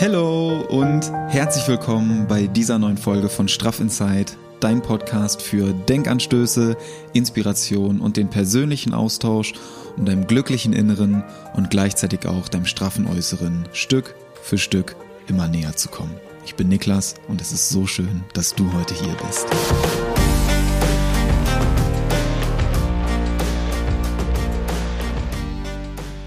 [0.00, 4.26] Hello und herzlich willkommen bei dieser neuen Folge von Straff Inside,
[4.60, 6.76] dein Podcast für Denkanstöße,
[7.14, 9.54] Inspiration und den persönlichen Austausch,
[9.96, 11.24] um deinem glücklichen Inneren
[11.54, 14.94] und gleichzeitig auch deinem straffen Äußeren Stück für Stück
[15.26, 16.14] immer näher zu kommen.
[16.46, 19.48] Ich bin Niklas und es ist so schön, dass du heute hier bist.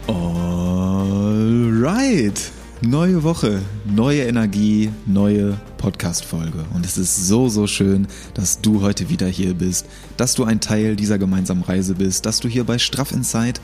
[0.07, 2.51] Alright.
[2.83, 6.65] Neue Woche, neue Energie, neue Podcast-Folge.
[6.73, 9.85] Und es ist so, so schön, dass du heute wieder hier bist,
[10.17, 13.61] dass du ein Teil dieser gemeinsamen Reise bist, dass du hier bei Straff Insight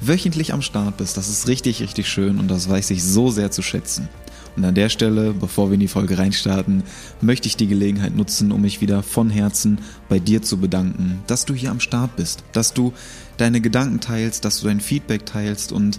[0.00, 1.16] wöchentlich am Start bist.
[1.16, 4.08] Das ist richtig, richtig schön und das weiß ich so sehr zu schätzen.
[4.54, 6.84] Und an der Stelle, bevor wir in die Folge reinstarten,
[7.20, 11.44] möchte ich die Gelegenheit nutzen, um mich wieder von Herzen bei dir zu bedanken, dass
[11.44, 12.92] du hier am Start bist, dass du
[13.36, 15.98] deine Gedanken teilst, dass du dein Feedback teilst und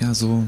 [0.00, 0.44] ja, so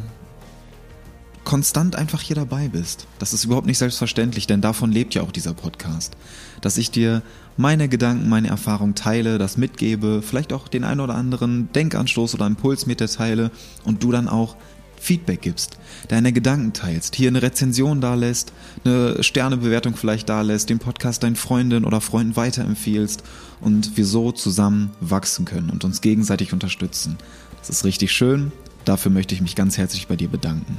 [1.47, 3.07] konstant einfach hier dabei bist.
[3.19, 6.17] Das ist überhaupt nicht selbstverständlich, denn davon lebt ja auch dieser Podcast.
[6.61, 7.23] Dass ich dir
[7.57, 12.47] meine Gedanken, meine Erfahrungen teile, das mitgebe, vielleicht auch den einen oder anderen Denkanstoß oder
[12.47, 13.51] Impuls mit dir teile
[13.85, 14.57] und du dann auch
[14.99, 18.53] Feedback gibst, deine Gedanken teilst, hier eine Rezension da lässt,
[18.85, 23.23] eine Sternebewertung vielleicht da lässt, den Podcast deinen Freundinnen oder Freunden weiterempfiehlst
[23.61, 27.19] und wir so zusammen wachsen können und uns gegenseitig unterstützen.
[27.59, 28.51] Das ist richtig schön.
[28.85, 30.79] Dafür möchte ich mich ganz herzlich bei dir bedanken.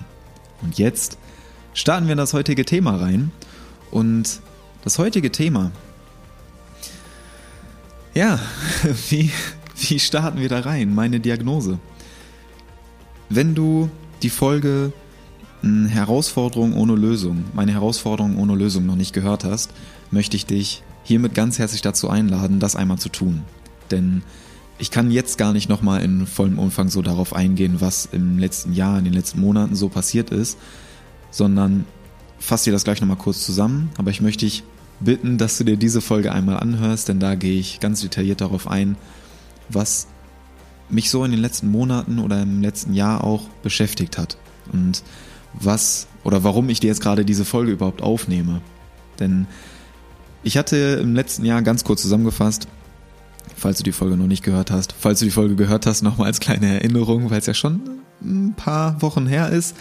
[0.61, 1.17] Und jetzt
[1.73, 3.31] starten wir in das heutige Thema rein.
[3.91, 4.41] Und
[4.83, 5.71] das heutige Thema,
[8.13, 8.39] ja,
[9.09, 9.31] wie,
[9.77, 10.93] wie starten wir da rein?
[10.93, 11.79] Meine Diagnose.
[13.29, 13.89] Wenn du
[14.21, 14.93] die Folge
[15.61, 19.71] hm, Herausforderung ohne Lösung, meine Herausforderung ohne Lösung noch nicht gehört hast,
[20.11, 23.43] möchte ich dich hiermit ganz herzlich dazu einladen, das einmal zu tun.
[23.91, 24.23] Denn
[24.79, 28.73] ich kann jetzt gar nicht nochmal in vollem Umfang so darauf eingehen, was im letzten
[28.73, 30.57] Jahr, in den letzten Monaten so passiert ist,
[31.31, 31.85] sondern
[32.39, 33.89] fasse dir das gleich nochmal kurz zusammen.
[33.97, 34.63] Aber ich möchte dich
[34.99, 38.67] bitten, dass du dir diese Folge einmal anhörst, denn da gehe ich ganz detailliert darauf
[38.67, 38.97] ein,
[39.69, 40.07] was
[40.89, 44.37] mich so in den letzten Monaten oder im letzten Jahr auch beschäftigt hat
[44.71, 45.03] und
[45.53, 48.61] was oder warum ich dir jetzt gerade diese Folge überhaupt aufnehme.
[49.19, 49.47] Denn
[50.43, 52.67] ich hatte im letzten Jahr ganz kurz zusammengefasst
[53.55, 54.93] falls du die Folge noch nicht gehört hast.
[54.97, 57.81] Falls du die Folge gehört hast, nochmal als kleine Erinnerung, weil es ja schon
[58.21, 59.75] ein paar Wochen her ist.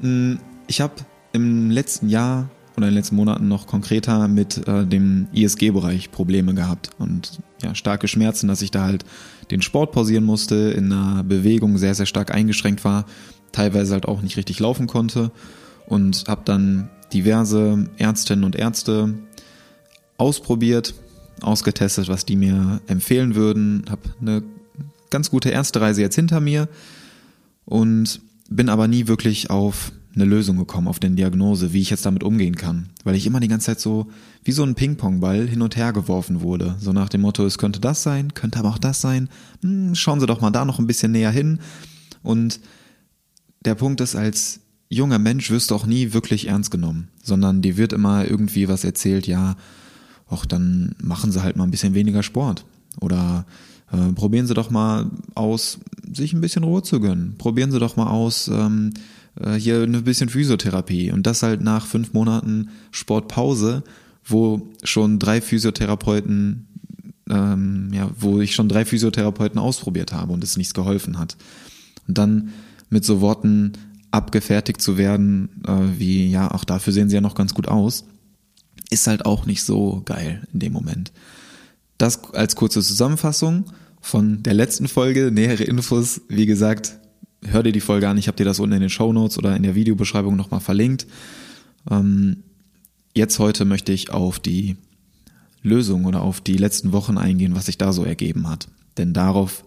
[0.00, 0.94] Hm, ich habe
[1.32, 6.54] im letzten Jahr oder in den letzten Monaten noch konkreter mit äh, dem ISG-Bereich Probleme
[6.54, 9.04] gehabt und ja, starke Schmerzen, dass ich da halt
[9.50, 13.04] den Sport pausieren musste, in einer Bewegung sehr, sehr stark eingeschränkt war,
[13.50, 15.32] teilweise halt auch nicht richtig laufen konnte
[15.86, 19.14] und habe dann diverse Ärztinnen und Ärzte
[20.18, 20.94] ausprobiert,
[21.42, 24.42] ausgetestet, was die mir empfehlen würden, habe eine
[25.10, 26.68] ganz gute erste Reise jetzt hinter mir
[27.64, 32.04] und bin aber nie wirklich auf eine Lösung gekommen, auf eine Diagnose, wie ich jetzt
[32.06, 34.08] damit umgehen kann, weil ich immer die ganze Zeit so
[34.42, 37.80] wie so ein Ping-Pong-Ball hin und her geworfen wurde, so nach dem Motto, es könnte
[37.80, 39.28] das sein, könnte aber auch das sein,
[39.62, 41.60] hm, schauen Sie doch mal da noch ein bisschen näher hin.
[42.22, 42.60] Und
[43.64, 47.76] der Punkt ist, als junger Mensch wirst du auch nie wirklich ernst genommen, sondern dir
[47.76, 49.56] wird immer irgendwie was erzählt, ja,
[50.30, 52.64] ach, dann machen sie halt mal ein bisschen weniger Sport.
[53.00, 53.46] Oder
[53.92, 55.78] äh, probieren sie doch mal aus,
[56.12, 57.34] sich ein bisschen Ruhe zu gönnen.
[57.38, 58.92] Probieren sie doch mal aus, ähm,
[59.40, 61.12] äh, hier ein bisschen Physiotherapie.
[61.12, 63.82] Und das halt nach fünf Monaten Sportpause,
[64.24, 66.66] wo schon drei Physiotherapeuten,
[67.30, 71.36] ähm, ja, wo ich schon drei Physiotherapeuten ausprobiert habe und es nichts geholfen hat.
[72.06, 72.50] Und dann
[72.90, 73.72] mit so Worten
[74.10, 78.04] abgefertigt zu werden, äh, wie, ja, auch dafür sehen sie ja noch ganz gut aus
[78.90, 81.12] ist halt auch nicht so geil in dem Moment.
[81.98, 83.64] Das als kurze Zusammenfassung
[84.00, 85.30] von der letzten Folge.
[85.32, 86.98] Nähere Infos, wie gesagt,
[87.44, 88.18] hör dir die Folge an.
[88.18, 91.06] Ich habe dir das unten in den Show Notes oder in der Videobeschreibung nochmal verlinkt.
[91.90, 92.44] Ähm,
[93.14, 94.76] jetzt heute möchte ich auf die
[95.62, 98.68] Lösung oder auf die letzten Wochen eingehen, was sich da so ergeben hat.
[98.96, 99.64] Denn darauf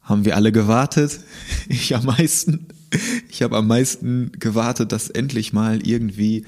[0.00, 1.20] haben wir alle gewartet.
[1.68, 2.66] Ich am meisten.
[3.28, 6.44] Ich habe am meisten gewartet, dass endlich mal irgendwie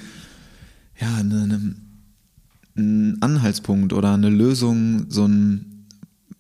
[1.00, 1.74] ja eine, eine
[2.76, 5.86] ein Anhaltspunkt oder eine Lösung, so ein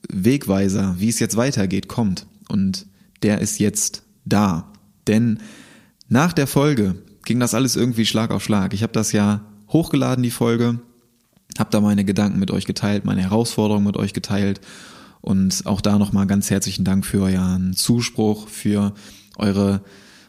[0.08, 2.26] Wegweiser, wie es jetzt weitergeht, kommt.
[2.48, 2.86] Und
[3.22, 4.72] der ist jetzt da.
[5.06, 5.38] Denn
[6.08, 8.74] nach der Folge ging das alles irgendwie Schlag auf Schlag.
[8.74, 10.78] Ich habe das ja hochgeladen, die Folge,
[11.58, 14.60] habe da meine Gedanken mit euch geteilt, meine Herausforderungen mit euch geteilt.
[15.20, 18.94] Und auch da nochmal ganz herzlichen Dank für euren Zuspruch, für
[19.36, 19.82] eure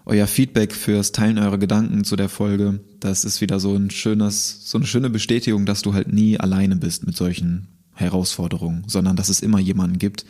[0.07, 2.79] euer Feedback fürs Teilen eurer Gedanken zu der Folge.
[3.01, 6.77] Das ist wieder so ein schönes, so eine schöne Bestätigung, dass du halt nie alleine
[6.77, 10.25] bist mit solchen Herausforderungen, sondern dass es immer jemanden gibt,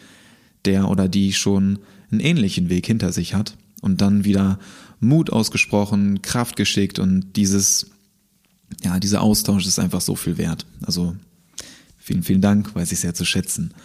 [0.66, 1.78] der oder die schon
[2.10, 4.58] einen ähnlichen Weg hinter sich hat und dann wieder
[5.00, 7.92] Mut ausgesprochen, Kraft geschickt und dieses,
[8.84, 10.66] ja, dieser Austausch ist einfach so viel wert.
[10.82, 11.16] Also
[12.00, 13.76] vielen, vielen Dank, weiß ich sehr zu schätzen.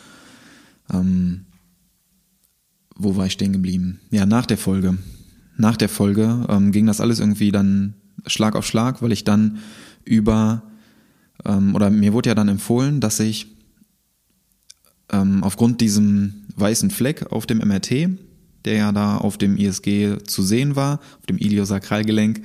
[0.91, 1.45] Ähm,
[2.97, 4.01] wo war ich stehen geblieben?
[4.11, 4.97] Ja, nach der Folge.
[5.57, 7.95] Nach der Folge ähm, ging das alles irgendwie dann
[8.27, 9.59] Schlag auf Schlag, weil ich dann
[10.05, 10.63] über,
[11.45, 13.49] ähm, oder mir wurde ja dann empfohlen, dass ich
[15.11, 18.09] ähm, aufgrund diesem weißen Fleck auf dem MRT,
[18.65, 22.43] der ja da auf dem ISG zu sehen war, auf dem Iliosakralgelenk,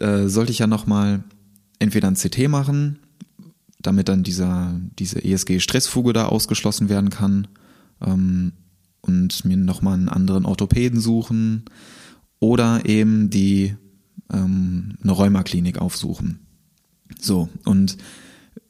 [0.00, 1.22] äh, sollte ich ja nochmal
[1.78, 2.98] entweder ein CT machen,
[3.80, 7.48] damit dann dieser, diese ESG-Stressfuge da ausgeschlossen werden kann
[8.00, 8.52] ähm,
[9.02, 11.64] und mir nochmal einen anderen Orthopäden suchen
[12.40, 13.76] oder eben die
[14.32, 16.40] ähm, eine Rheumaklinik aufsuchen.
[17.20, 17.96] So, und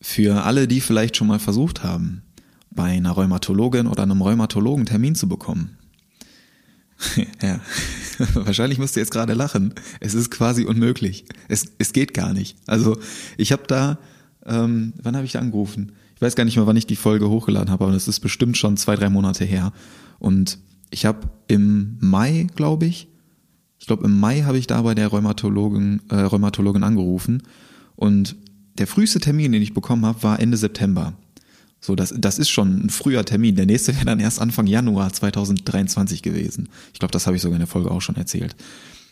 [0.00, 2.22] für alle, die vielleicht schon mal versucht haben,
[2.70, 5.78] bei einer Rheumatologin oder einem Rheumatologen Termin zu bekommen.
[7.43, 7.61] ja,
[8.34, 9.75] wahrscheinlich müsst ihr jetzt gerade lachen.
[10.00, 11.25] Es ist quasi unmöglich.
[11.49, 12.56] Es, es geht gar nicht.
[12.66, 12.99] Also
[13.37, 13.99] ich habe da,
[14.44, 15.93] ähm, wann habe ich da angerufen?
[16.16, 18.56] Ich weiß gar nicht mehr, wann ich die Folge hochgeladen habe, aber das ist bestimmt
[18.56, 19.72] schon zwei, drei Monate her.
[20.19, 20.58] Und
[20.90, 23.08] ich habe im Mai, glaube ich,
[23.85, 27.43] ich glaube im Mai habe ich da bei der Rheumatologin, äh, Rheumatologin angerufen
[27.97, 28.35] und
[28.79, 31.13] der früheste Termin, den ich bekommen habe, war Ende September.
[31.83, 33.57] So, das, das ist schon ein früher Termin.
[33.57, 36.71] Der nächste wäre dann erst Anfang Januar 2023 gewesen.
[36.95, 38.57] Ich glaube, das habe ich sogar in der Folge auch schon erzählt.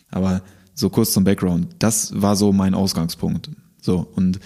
[0.09, 0.41] Aber
[0.73, 1.67] so kurz zum Background.
[1.77, 3.51] Das war so mein Ausgangspunkt.
[3.79, 4.39] So, und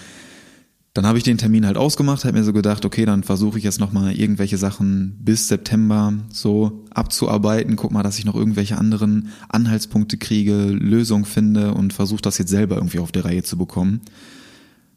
[0.97, 3.63] dann habe ich den Termin halt ausgemacht, habe mir so gedacht, okay, dann versuche ich
[3.63, 9.27] jetzt nochmal irgendwelche Sachen bis September so abzuarbeiten, guck mal, dass ich noch irgendwelche anderen
[9.47, 14.01] Anhaltspunkte kriege, Lösung finde und versuche das jetzt selber irgendwie auf der Reihe zu bekommen.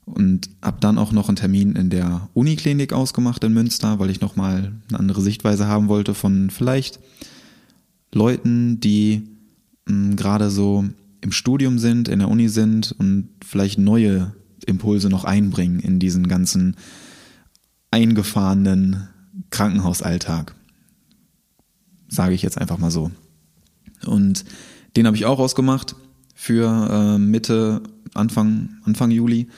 [0.07, 4.23] Und habe dann auch noch einen Termin in der Uniklinik ausgemacht in Münster, weil ich
[4.23, 6.99] nochmal eine andere Sichtweise haben wollte von vielleicht
[8.11, 9.29] Leuten, die
[9.87, 10.87] hm, gerade so
[11.21, 14.33] im Studium sind, in der Uni sind und vielleicht neue
[14.67, 16.77] Impulse noch einbringen in diesen ganzen
[17.91, 19.09] eingefahrenen
[19.51, 20.55] Krankenhausalltag.
[22.09, 23.11] Sage ich jetzt einfach mal so.
[24.07, 24.45] Und
[24.97, 25.95] den habe ich auch ausgemacht
[26.35, 27.83] für äh, Mitte,
[28.15, 29.49] Anfang, Anfang Juli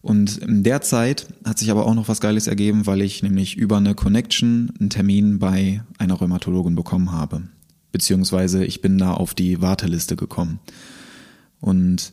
[0.00, 3.56] und in der Zeit hat sich aber auch noch was Geiles ergeben, weil ich nämlich
[3.56, 7.42] über eine Connection einen Termin bei einer Rheumatologin bekommen habe.
[7.90, 10.60] Beziehungsweise ich bin da auf die Warteliste gekommen.
[11.60, 12.12] Und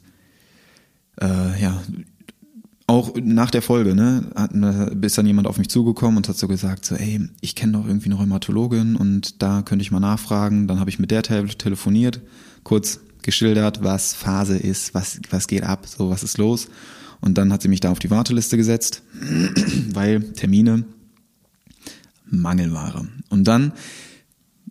[1.21, 1.81] äh, ja,
[2.87, 4.51] auch nach der Folge, ne, hat,
[5.03, 7.87] ist dann jemand auf mich zugekommen und hat so gesagt, so, ey, ich kenne doch
[7.87, 10.67] irgendwie eine Rheumatologin und da könnte ich mal nachfragen.
[10.67, 12.21] Dann habe ich mit der telefoniert,
[12.63, 16.67] kurz geschildert, was Phase ist, was, was geht ab, so, was ist los.
[17.21, 19.01] Und dann hat sie mich da auf die Warteliste gesetzt,
[19.93, 20.85] weil Termine
[22.25, 23.07] Mangelware.
[23.29, 23.71] Und dann,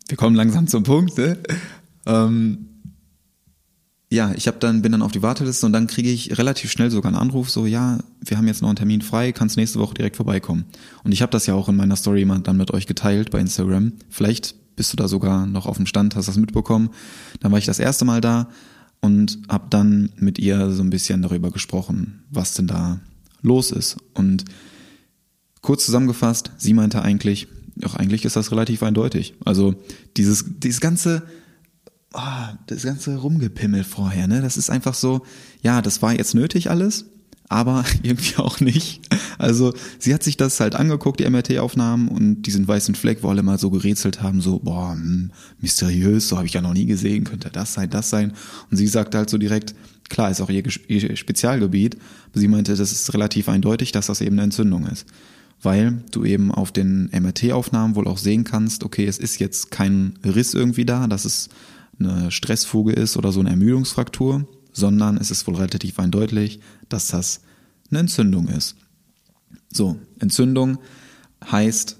[0.06, 1.38] wir kommen langsam zum Punkt, ne?
[2.06, 2.68] ähm,
[4.14, 6.90] ja, ich habe dann bin dann auf die Warteliste und dann kriege ich relativ schnell
[6.90, 9.94] sogar einen Anruf, so ja, wir haben jetzt noch einen Termin frei, kannst nächste Woche
[9.94, 10.64] direkt vorbeikommen.
[11.02, 13.40] Und ich habe das ja auch in meiner Story mal dann mit euch geteilt bei
[13.40, 13.92] Instagram.
[14.10, 16.90] Vielleicht bist du da sogar noch auf dem Stand, hast das mitbekommen.
[17.40, 18.48] Dann war ich das erste Mal da,
[19.04, 23.00] und habe dann mit ihr so ein bisschen darüber gesprochen, was denn da
[23.42, 23.98] los ist.
[24.14, 24.46] Und
[25.60, 27.46] kurz zusammengefasst, sie meinte eigentlich,
[27.84, 29.34] auch eigentlich ist das relativ eindeutig.
[29.44, 29.74] Also
[30.16, 31.22] dieses, dieses ganze,
[32.14, 35.22] oh, das ganze Rumgepimmel vorher, ne, das ist einfach so,
[35.62, 37.06] ja, das war jetzt nötig alles,
[37.48, 39.02] aber irgendwie auch nicht.
[39.38, 43.42] Also sie hat sich das halt angeguckt, die MRT-Aufnahmen und diesen weißen Fleck, wo alle
[43.42, 47.24] mal so gerätselt haben, so, boah, hm, mysteriös, so habe ich ja noch nie gesehen,
[47.24, 48.32] könnte das sein, das sein.
[48.70, 49.74] Und sie sagte halt so direkt,
[50.08, 51.96] klar, ist auch ihr, ihr Spezialgebiet,
[52.30, 55.06] aber sie meinte, das ist relativ eindeutig, dass das eben eine Entzündung ist.
[55.62, 60.18] Weil du eben auf den MRT-Aufnahmen wohl auch sehen kannst, okay, es ist jetzt kein
[60.24, 61.48] Riss irgendwie da, dass es
[61.98, 67.42] eine Stressfuge ist oder so eine Ermüdungsfraktur, sondern es ist wohl relativ eindeutig, dass das
[67.90, 68.76] eine Entzündung ist.
[69.72, 70.78] So, Entzündung
[71.50, 71.98] heißt,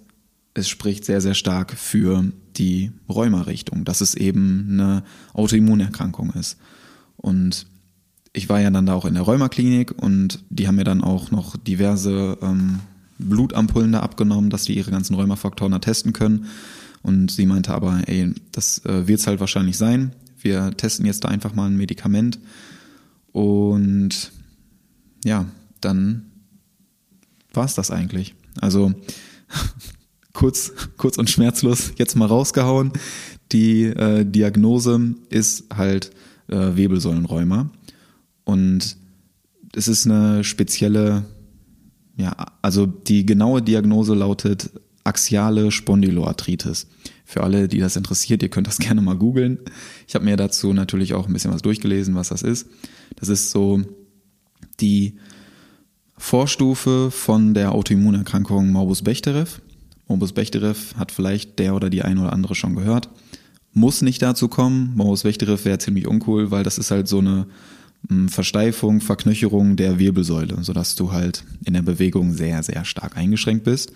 [0.55, 2.25] es spricht sehr, sehr stark für
[2.57, 6.57] die Rheumarichtung, dass es eben eine Autoimmunerkrankung ist.
[7.17, 7.67] Und
[8.33, 11.31] ich war ja dann da auch in der Rheumaklinik und die haben mir dann auch
[11.31, 12.81] noch diverse ähm,
[13.19, 16.47] Blutampullen da abgenommen, dass die ihre ganzen Rheumafaktoren da testen können.
[17.04, 20.12] Und sie meinte aber, ey, das äh, wird es halt wahrscheinlich sein
[20.44, 22.38] wir testen jetzt da einfach mal ein Medikament
[23.32, 24.30] und
[25.25, 25.46] ja,
[25.80, 26.26] dann
[27.54, 28.34] war es das eigentlich.
[28.61, 28.92] Also
[30.34, 32.92] kurz, kurz und schmerzlos jetzt mal rausgehauen.
[33.52, 36.11] Die äh, Diagnose ist halt
[36.49, 37.70] äh, Wirbelsäulenrheuma
[38.44, 38.96] und
[39.75, 41.25] es ist eine spezielle,
[42.16, 44.70] ja, also die genaue Diagnose lautet
[45.04, 46.87] axiale Spondyloarthritis.
[47.25, 49.58] Für alle, die das interessiert, ihr könnt das gerne mal googeln.
[50.08, 52.66] Ich habe mir dazu natürlich auch ein bisschen was durchgelesen, was das ist.
[53.16, 53.82] Das ist so
[54.80, 55.16] die
[56.16, 59.46] Vorstufe von der Autoimmunerkrankung Morbus Bechterew.
[60.06, 63.08] Morbus Bechterew hat vielleicht der oder die eine oder andere schon gehört.
[63.73, 64.92] Muss nicht dazu kommen.
[64.94, 67.46] Morbus Bechterew wäre ziemlich uncool, weil das ist halt so eine
[68.08, 73.64] hm, Versteifung, Verknöcherung der Wirbelsäule, sodass du halt in der Bewegung sehr, sehr stark eingeschränkt
[73.64, 73.92] bist.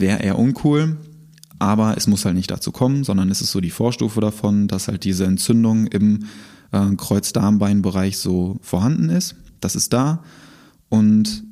[0.00, 0.96] Wäre eher uncool,
[1.58, 4.88] aber es muss halt nicht dazu kommen, sondern es ist so die Vorstufe davon, dass
[4.88, 6.24] halt diese Entzündung im
[6.72, 9.36] äh, Kreuzdarmbeinbereich so vorhanden ist.
[9.60, 10.24] Das ist da
[10.88, 11.44] und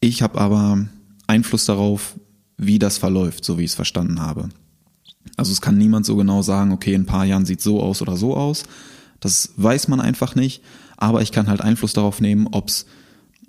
[0.00, 0.86] ich habe aber
[1.26, 2.18] Einfluss darauf,
[2.56, 4.48] wie das verläuft, so wie ich es verstanden habe.
[5.36, 8.00] Also es kann niemand so genau sagen, okay, in ein paar Jahren sieht so aus
[8.00, 8.64] oder so aus.
[9.20, 10.62] Das weiß man einfach nicht,
[10.96, 12.86] aber ich kann halt Einfluss darauf nehmen, ob es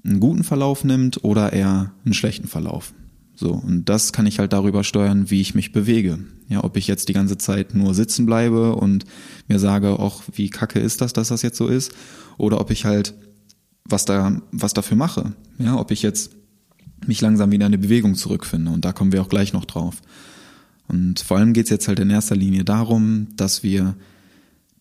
[0.04, 2.94] einen guten Verlauf nimmt oder eher einen schlechten Verlauf.
[3.42, 6.20] So, und das kann ich halt darüber steuern, wie ich mich bewege.
[6.48, 9.04] Ja, ob ich jetzt die ganze Zeit nur sitzen bleibe und
[9.48, 11.92] mir sage, ach, wie kacke ist das, dass das jetzt so ist,
[12.38, 13.16] oder ob ich halt
[13.84, 15.34] was da, was dafür mache.
[15.58, 16.34] Ja, ob ich jetzt
[17.08, 18.70] mich langsam wieder in die Bewegung zurückfinde.
[18.70, 20.04] Und da kommen wir auch gleich noch drauf.
[20.88, 23.96] Und vor allem geht's jetzt halt in erster Linie darum, dass wir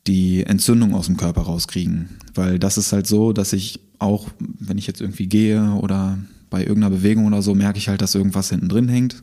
[0.06, 2.10] die Entzündung aus dem Körper rauskriegen.
[2.34, 6.18] Weil das ist halt so, dass ich auch, wenn ich jetzt irgendwie gehe oder
[6.50, 9.22] bei irgendeiner Bewegung oder so merke ich halt, dass irgendwas hinten drin hängt.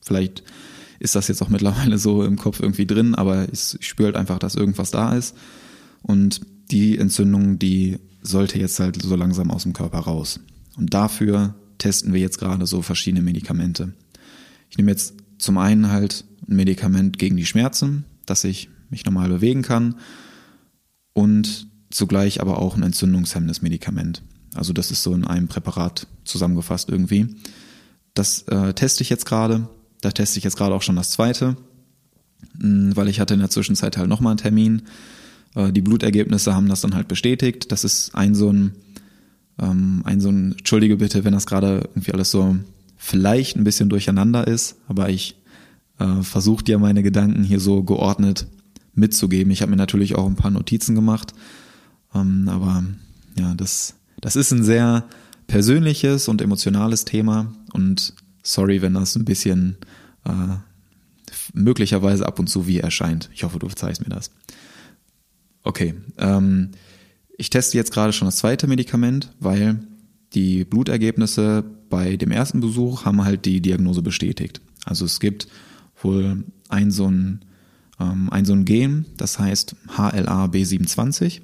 [0.00, 0.44] Vielleicht
[0.98, 4.38] ist das jetzt auch mittlerweile so im Kopf irgendwie drin, aber ich spüre halt einfach,
[4.38, 5.34] dass irgendwas da ist.
[6.02, 6.40] Und
[6.70, 10.40] die Entzündung, die sollte jetzt halt so langsam aus dem Körper raus.
[10.76, 13.92] Und dafür testen wir jetzt gerade so verschiedene Medikamente.
[14.70, 19.28] Ich nehme jetzt zum einen halt ein Medikament gegen die Schmerzen, dass ich mich normal
[19.28, 19.96] bewegen kann
[21.12, 24.22] und zugleich aber auch ein entzündungshemmendes Medikament.
[24.56, 27.28] Also das ist so in einem Präparat zusammengefasst irgendwie.
[28.14, 29.68] Das äh, teste ich jetzt gerade.
[30.00, 31.56] Da teste ich jetzt gerade auch schon das zweite,
[32.60, 34.82] hm, weil ich hatte in der Zwischenzeit halt nochmal einen Termin.
[35.54, 37.72] Äh, die Blutergebnisse haben das dann halt bestätigt.
[37.72, 38.72] Das ist ein so ein,
[39.58, 42.56] ähm, ein so ein, entschuldige bitte, wenn das gerade irgendwie alles so
[42.96, 45.36] vielleicht ein bisschen durcheinander ist, aber ich
[45.98, 48.46] äh, versuche dir meine Gedanken hier so geordnet
[48.94, 49.52] mitzugeben.
[49.52, 51.34] Ich habe mir natürlich auch ein paar Notizen gemacht,
[52.14, 52.84] ähm, aber
[53.38, 55.04] ja, das das ist ein sehr
[55.46, 59.76] persönliches und emotionales Thema und sorry, wenn das ein bisschen
[60.24, 60.56] äh,
[61.52, 63.30] möglicherweise ab und zu wie erscheint.
[63.32, 64.30] Ich hoffe, du verzeihst mir das.
[65.62, 66.70] Okay, ähm,
[67.36, 69.80] ich teste jetzt gerade schon das zweite Medikament, weil
[70.32, 74.60] die Blutergebnisse bei dem ersten Besuch haben halt die Diagnose bestätigt.
[74.84, 75.48] Also es gibt
[76.02, 77.44] wohl ein so ein,
[78.00, 81.40] ähm, ein so ein Gen, das heißt HLA-B27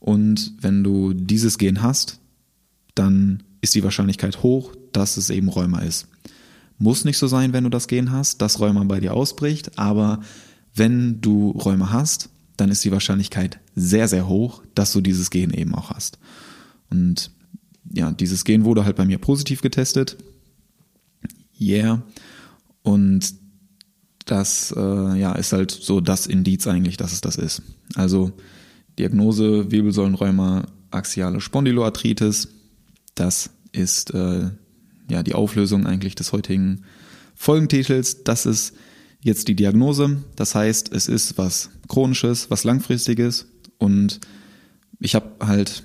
[0.00, 2.18] und wenn du dieses Gen hast,
[2.94, 6.08] dann ist die Wahrscheinlichkeit hoch, dass es eben Rheuma ist.
[6.78, 10.20] Muss nicht so sein, wenn du das Gen hast, dass Rheuma bei dir ausbricht, aber
[10.74, 15.52] wenn du Rheuma hast, dann ist die Wahrscheinlichkeit sehr, sehr hoch, dass du dieses Gen
[15.52, 16.18] eben auch hast.
[16.90, 17.30] Und
[17.92, 20.16] ja, dieses Gen wurde halt bei mir positiv getestet.
[21.60, 22.02] Yeah.
[22.82, 23.34] Und
[24.24, 27.62] das äh, ja, ist halt so das Indiz eigentlich, dass es das ist.
[27.94, 28.32] Also
[29.00, 32.48] Diagnose Wirbelsäulenrheuma, axiale Spondyloarthritis.
[33.14, 34.50] Das ist äh,
[35.08, 36.82] ja die Auflösung eigentlich des heutigen
[37.34, 38.24] Folgentitels.
[38.24, 38.74] Das ist
[39.22, 40.22] jetzt die Diagnose.
[40.36, 43.46] Das heißt, es ist was Chronisches, was Langfristiges
[43.78, 44.20] und
[44.98, 45.82] ich habe halt,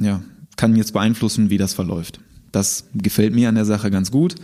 [0.00, 0.22] ja,
[0.56, 2.20] kann jetzt beeinflussen, wie das verläuft.
[2.52, 4.36] Das gefällt mir an der Sache ganz gut,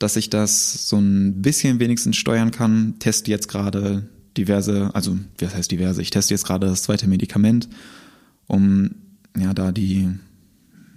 [0.00, 2.96] dass ich das so ein bisschen wenigstens steuern kann.
[2.98, 7.68] Teste jetzt gerade diverse, also was heißt diverse, ich teste jetzt gerade das zweite Medikament,
[8.46, 8.90] um
[9.36, 10.08] ja da die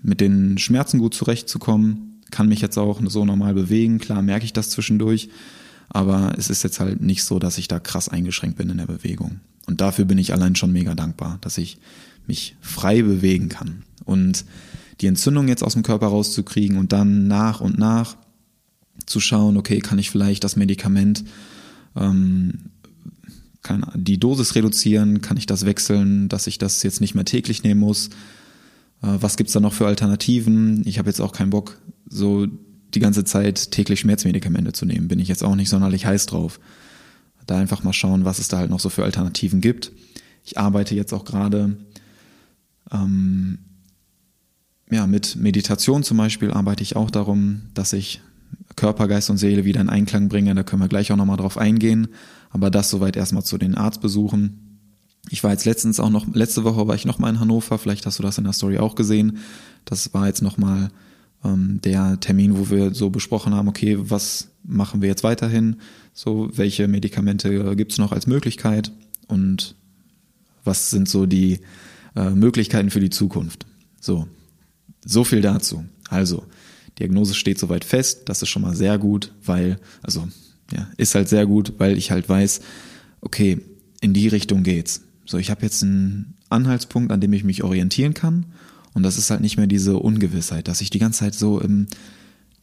[0.01, 4.53] mit den Schmerzen gut zurechtzukommen, kann mich jetzt auch so normal bewegen, klar merke ich
[4.53, 5.29] das zwischendurch,
[5.89, 8.85] aber es ist jetzt halt nicht so, dass ich da krass eingeschränkt bin in der
[8.85, 9.39] Bewegung.
[9.65, 11.79] Und dafür bin ich allein schon mega dankbar, dass ich
[12.27, 13.83] mich frei bewegen kann.
[14.05, 14.45] Und
[15.01, 18.17] die Entzündung jetzt aus dem Körper rauszukriegen und dann nach und nach
[19.05, 21.23] zu schauen, okay, kann ich vielleicht das Medikament
[21.95, 22.71] ähm,
[23.61, 27.63] kann die Dosis reduzieren, kann ich das wechseln, dass ich das jetzt nicht mehr täglich
[27.63, 28.07] nehmen muss.
[29.01, 30.83] Äh, was gibt's da noch für Alternativen?
[30.85, 32.47] Ich habe jetzt auch keinen Bock, so
[32.93, 35.07] die ganze Zeit täglich Schmerzmedikamente zu nehmen.
[35.07, 36.59] Bin ich jetzt auch nicht sonderlich heiß drauf.
[37.45, 39.91] Da einfach mal schauen, was es da halt noch so für Alternativen gibt.
[40.43, 41.77] Ich arbeite jetzt auch gerade
[42.91, 43.59] ähm,
[44.91, 48.21] ja, mit Meditation zum Beispiel arbeite ich auch darum, dass ich
[48.79, 50.55] Körper, Geist und Seele wieder in Einklang bringe.
[50.55, 52.07] Da können wir gleich auch nochmal drauf eingehen.
[52.49, 54.79] Aber das soweit erstmal zu den Arztbesuchen.
[55.29, 58.19] Ich war jetzt letztens auch noch, letzte Woche war ich nochmal in Hannover, vielleicht hast
[58.19, 59.39] du das in der Story auch gesehen.
[59.83, 60.91] Das war jetzt nochmal
[61.43, 65.75] ähm, der Termin, wo wir so besprochen haben, okay, was machen wir jetzt weiterhin?
[66.13, 68.93] So, welche Medikamente gibt's noch als Möglichkeit?
[69.27, 69.75] Und
[70.63, 71.59] was sind so die
[72.15, 73.65] äh, Möglichkeiten für die Zukunft?
[73.99, 74.25] So,
[75.05, 75.83] so viel dazu.
[76.09, 76.45] Also,
[76.99, 80.27] Diagnose steht soweit fest, das ist schon mal sehr gut, weil, also,
[80.71, 82.61] ja, ist halt sehr gut, weil ich halt weiß,
[83.21, 83.59] okay,
[84.01, 85.01] in die Richtung geht's.
[85.25, 88.45] So, ich habe jetzt einen Anhaltspunkt, an dem ich mich orientieren kann.
[88.93, 91.87] Und das ist halt nicht mehr diese Ungewissheit, dass ich die ganze Zeit so im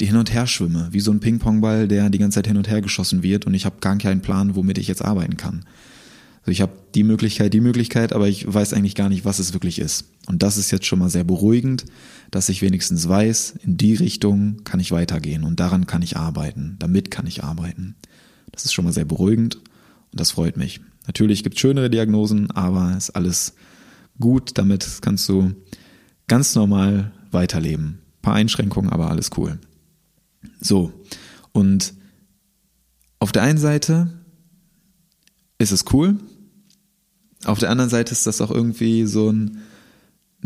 [0.00, 2.68] die hin und her schwimme, wie so ein Ping-Pong-Ball, der die ganze Zeit hin und
[2.68, 5.64] her geschossen wird und ich habe gar keinen Plan, womit ich jetzt arbeiten kann.
[6.42, 9.52] Also ich habe die Möglichkeit, die Möglichkeit, aber ich weiß eigentlich gar nicht, was es
[9.52, 10.04] wirklich ist.
[10.26, 11.86] Und das ist jetzt schon mal sehr beruhigend,
[12.30, 16.76] dass ich wenigstens weiß, in die Richtung kann ich weitergehen und daran kann ich arbeiten,
[16.78, 17.96] damit kann ich arbeiten.
[18.52, 20.80] Das ist schon mal sehr beruhigend und das freut mich.
[21.06, 23.54] Natürlich gibt es schönere Diagnosen, aber ist alles
[24.18, 24.52] gut.
[24.54, 25.54] Damit kannst du
[26.26, 28.00] ganz normal weiterleben.
[28.18, 29.58] Ein paar Einschränkungen, aber alles cool.
[30.60, 30.92] So,
[31.52, 31.94] und
[33.18, 34.10] auf der einen Seite
[35.58, 36.18] ist es cool,
[37.44, 39.58] auf der anderen Seite ist das auch irgendwie so ein,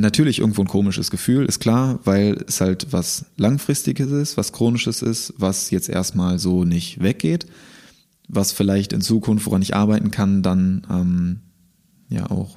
[0.00, 5.02] natürlich irgendwo ein komisches Gefühl, ist klar, weil es halt was Langfristiges ist, was Chronisches
[5.02, 7.47] ist, was jetzt erstmal so nicht weggeht
[8.33, 11.40] was vielleicht in Zukunft, woran ich arbeiten kann, dann ähm,
[12.09, 12.57] ja auch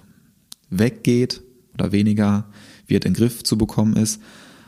[0.69, 1.41] weggeht
[1.73, 2.45] oder weniger
[2.85, 4.21] wird in den Griff zu bekommen ist.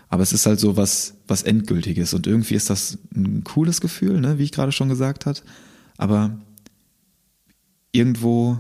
[0.10, 2.14] Aber es ist halt so was, was Endgültiges.
[2.14, 5.44] Und irgendwie ist das ein cooles Gefühl, ne, wie ich gerade schon gesagt hat.
[5.98, 6.40] Aber
[7.92, 8.60] irgendwo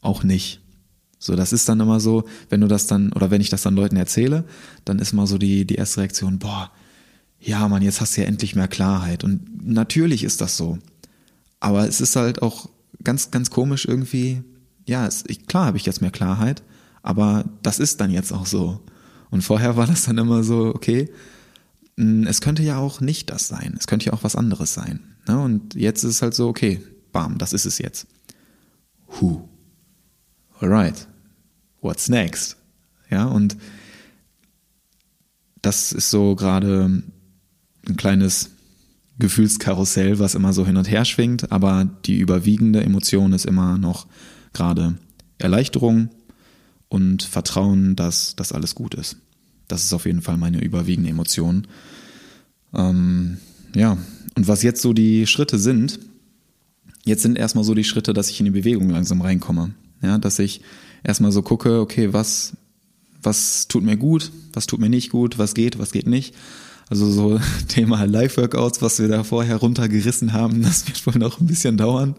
[0.00, 0.60] auch nicht.
[1.18, 3.74] So, das ist dann immer so, wenn du das dann, oder wenn ich das dann
[3.74, 4.44] Leuten erzähle,
[4.84, 6.70] dann ist mal so die, die erste Reaktion, boah,
[7.40, 9.24] ja, Mann, jetzt hast du ja endlich mehr Klarheit.
[9.24, 10.78] Und natürlich ist das so.
[11.60, 12.68] Aber es ist halt auch
[13.02, 14.42] ganz, ganz komisch irgendwie.
[14.86, 16.62] Ja, es, ich, klar habe ich jetzt mehr Klarheit,
[17.02, 18.80] aber das ist dann jetzt auch so.
[19.30, 21.10] Und vorher war das dann immer so, okay,
[21.96, 23.74] hm, es könnte ja auch nicht das sein.
[23.78, 25.00] Es könnte ja auch was anderes sein.
[25.26, 25.40] Ne?
[25.40, 26.80] Und jetzt ist es halt so, okay,
[27.12, 28.06] bam, das ist es jetzt.
[29.20, 29.48] Huh.
[30.60, 31.06] Alright.
[31.80, 32.56] What's next?
[33.10, 33.56] Ja, und
[35.62, 37.02] das ist so gerade
[37.86, 38.50] ein kleines
[39.18, 44.06] Gefühlskarussell, was immer so hin und her schwingt, aber die überwiegende Emotion ist immer noch
[44.52, 44.96] gerade
[45.38, 46.10] Erleichterung
[46.88, 49.16] und Vertrauen, dass das alles gut ist.
[49.68, 51.66] Das ist auf jeden Fall meine überwiegende Emotion.
[52.74, 53.38] Ähm,
[53.74, 53.98] ja,
[54.36, 55.98] und was jetzt so die Schritte sind,
[57.04, 59.72] jetzt sind erstmal so die Schritte, dass ich in die Bewegung langsam reinkomme.
[60.06, 60.60] Ja, dass ich
[61.04, 62.54] erstmal so gucke, okay, was,
[63.22, 66.34] was tut mir gut, was tut mir nicht gut, was geht, was geht nicht
[66.88, 71.46] also so Thema Live-Workouts, was wir da vorher runtergerissen haben, das wird wohl noch ein
[71.46, 72.14] bisschen dauern.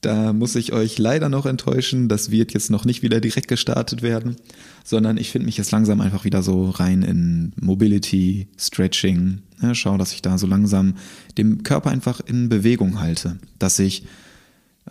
[0.00, 2.08] Da muss ich euch leider noch enttäuschen.
[2.08, 4.36] Das wird jetzt noch nicht wieder direkt gestartet werden,
[4.84, 9.40] sondern ich finde mich jetzt langsam einfach wieder so rein in Mobility, Stretching.
[9.62, 10.96] Ja, schau, dass ich da so langsam
[11.38, 13.38] den Körper einfach in Bewegung halte.
[13.58, 14.04] Dass ich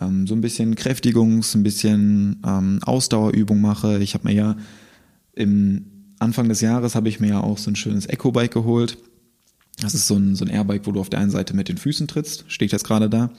[0.04, 3.98] ähm, so ein bisschen Kräftigungs-, ein bisschen ähm, Ausdauerübung mache.
[3.98, 4.56] Ich habe mir ja
[5.32, 5.86] im
[6.18, 8.98] Anfang des Jahres habe ich mir ja auch so ein schönes Eco-Bike geholt.
[9.80, 11.78] Das ist so ein, so ein Airbike, wo du auf der einen Seite mit den
[11.78, 12.44] Füßen trittst.
[12.48, 13.30] Steht jetzt gerade da.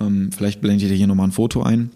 [0.00, 1.90] Ähm, vielleicht blende ich dir hier nochmal ein Foto ein,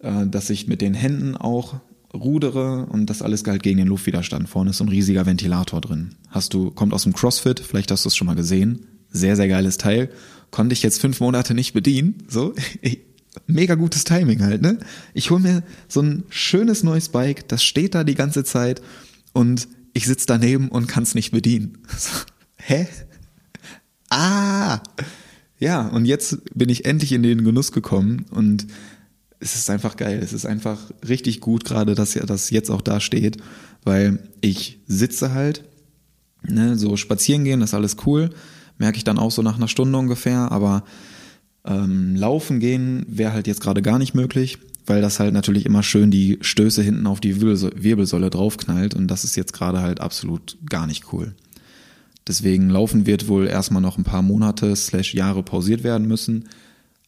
[0.00, 1.80] äh, dass ich mit den Händen auch
[2.14, 4.48] rudere und das alles halt gegen den Luftwiderstand.
[4.48, 6.14] Vorne ist so ein riesiger Ventilator drin.
[6.28, 8.86] Hast du, kommt aus dem CrossFit, vielleicht hast du es schon mal gesehen.
[9.10, 10.10] Sehr, sehr geiles Teil.
[10.50, 12.16] Konnte ich jetzt fünf Monate nicht bedienen.
[12.28, 12.54] So,
[13.46, 14.78] mega gutes Timing halt, ne?
[15.14, 18.82] Ich hole mir so ein schönes neues Bike, das steht da die ganze Zeit
[19.32, 21.78] und ich sitze daneben und kann es nicht bedienen.
[22.56, 22.86] Hä?
[24.10, 24.80] Ah!
[25.58, 28.66] Ja, und jetzt bin ich endlich in den Genuss gekommen und
[29.38, 30.20] es ist einfach geil.
[30.22, 33.38] Es ist einfach richtig gut gerade, dass das jetzt auch da steht,
[33.84, 35.64] weil ich sitze halt,
[36.42, 38.30] ne, so spazieren gehen, das ist alles cool.
[38.78, 40.84] Merke ich dann auch so nach einer Stunde ungefähr, aber
[41.64, 45.82] ähm, laufen gehen wäre halt jetzt gerade gar nicht möglich weil das halt natürlich immer
[45.82, 50.56] schön die Stöße hinten auf die Wirbelsäule draufknallt und das ist jetzt gerade halt absolut
[50.68, 51.34] gar nicht cool.
[52.26, 56.48] Deswegen laufen wird wohl erstmal noch ein paar Monate slash Jahre pausiert werden müssen.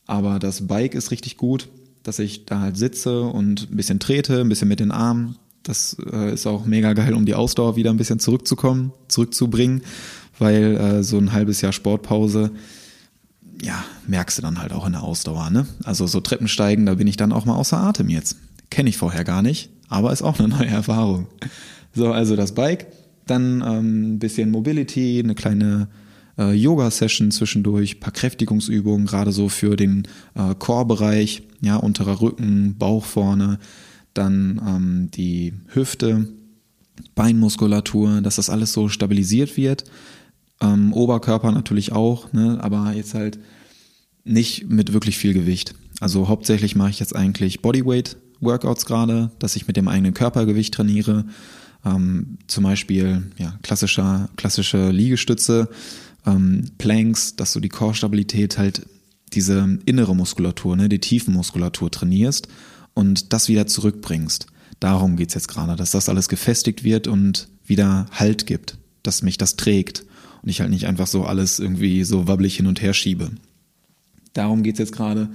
[0.07, 1.69] Aber das Bike ist richtig gut,
[2.03, 5.37] dass ich da halt sitze und ein bisschen trete, ein bisschen mit den Armen.
[5.63, 9.83] Das äh, ist auch mega geil, um die Ausdauer wieder ein bisschen zurückzukommen, zurückzubringen,
[10.39, 12.51] weil äh, so ein halbes Jahr Sportpause
[13.63, 15.67] ja, merkst du dann halt auch in der Ausdauer, ne?
[15.85, 18.37] Also so Treppensteigen, da bin ich dann auch mal außer Atem jetzt.
[18.71, 21.27] Kenne ich vorher gar nicht, aber ist auch eine neue Erfahrung.
[21.93, 22.87] So, also das Bike,
[23.27, 25.89] dann ähm, ein bisschen Mobility, eine kleine
[26.39, 33.05] äh, Yoga-Session zwischendurch, paar Kräftigungsübungen, gerade so für den äh, Core-Bereich, ja, unterer Rücken, Bauch
[33.05, 33.59] vorne,
[34.13, 36.29] dann ähm, die Hüfte,
[37.15, 39.85] Beinmuskulatur, dass das alles so stabilisiert wird.
[40.61, 42.59] Ähm, Oberkörper natürlich auch, ne?
[42.61, 43.39] aber jetzt halt
[44.25, 45.75] nicht mit wirklich viel Gewicht.
[46.01, 50.75] Also hauptsächlich mache ich jetzt eigentlich Bodyweight Workouts gerade, dass ich mit dem eigenen Körpergewicht
[50.75, 51.25] trainiere.
[51.85, 55.69] Ähm, zum Beispiel ja, klassischer, klassische Liegestütze,
[56.27, 58.87] ähm, Planks, dass du die Core-Stabilität halt
[59.33, 62.49] diese innere Muskulatur, ne, die Tiefenmuskulatur trainierst
[62.95, 64.47] und das wieder zurückbringst.
[64.81, 69.39] Darum geht's jetzt gerade, dass das alles gefestigt wird und wieder Halt gibt, dass mich
[69.39, 70.05] das trägt
[70.45, 73.31] und ich halt nicht einfach so alles irgendwie so wabbelig hin und her schiebe.
[74.35, 75.31] Darum geht's jetzt gerade,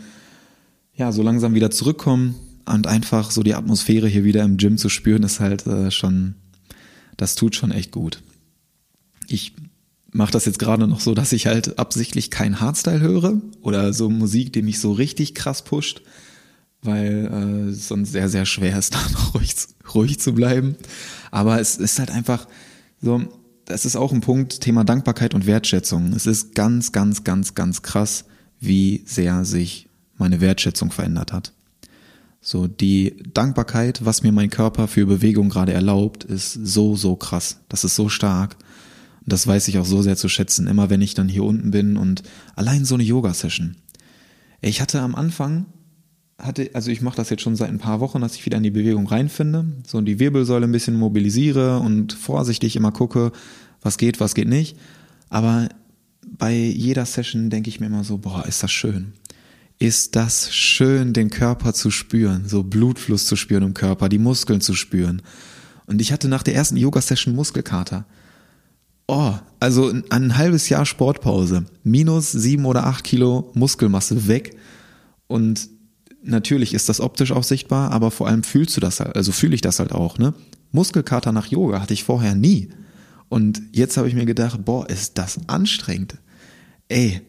[0.93, 4.87] ja, so langsam wieder zurückkommen und einfach so die Atmosphäre hier wieder im Gym zu
[4.87, 6.35] spüren, ist halt äh, schon,
[7.17, 8.21] das tut schon echt gut.
[9.25, 9.53] Ich
[10.11, 14.11] mache das jetzt gerade noch so, dass ich halt absichtlich kein Hardstyle höre oder so
[14.11, 16.03] Musik, die mich so richtig krass pusht,
[16.83, 19.55] weil äh, sonst sehr, sehr schwer ist, da noch ruhig,
[19.95, 20.75] ruhig zu bleiben.
[21.31, 22.47] Aber es ist halt einfach
[23.01, 23.27] so,
[23.69, 26.13] das ist auch ein Punkt, Thema Dankbarkeit und Wertschätzung.
[26.13, 28.25] Es ist ganz, ganz, ganz, ganz krass,
[28.59, 31.53] wie sehr sich meine Wertschätzung verändert hat.
[32.41, 37.59] So, die Dankbarkeit, was mir mein Körper für Bewegung gerade erlaubt, ist so, so krass.
[37.69, 38.57] Das ist so stark.
[39.21, 41.69] Und das weiß ich auch so sehr zu schätzen, immer wenn ich dann hier unten
[41.69, 42.23] bin und
[42.55, 43.75] allein so eine Yoga-Session.
[44.61, 45.67] Ich hatte am Anfang,
[46.39, 48.63] hatte, also ich mache das jetzt schon seit ein paar Wochen, dass ich wieder in
[48.63, 53.31] die Bewegung reinfinde, so die Wirbelsäule ein bisschen mobilisiere und vorsichtig immer gucke,
[53.81, 54.77] was geht, was geht nicht.
[55.29, 55.69] Aber
[56.37, 59.13] bei jeder Session denke ich mir immer so, boah, ist das schön
[59.79, 64.59] ist das schön, den Körper zu spüren, so Blutfluss zu spüren im Körper, die Muskeln
[64.59, 65.21] zu spüren.
[65.87, 68.05] Und ich hatte nach der ersten Yoga-Session Muskelkater.
[69.07, 74.55] Oh, also ein halbes Jahr Sportpause, minus sieben oder acht Kilo Muskelmasse weg.
[75.27, 75.69] Und
[76.29, 79.55] natürlich ist das optisch auch sichtbar, aber vor allem fühlst du das halt, also fühle
[79.55, 80.33] ich das halt auch, ne?
[80.71, 82.69] Muskelkater nach Yoga hatte ich vorher nie.
[83.27, 86.17] Und jetzt habe ich mir gedacht, boah, ist das anstrengend.
[86.87, 87.21] Ey,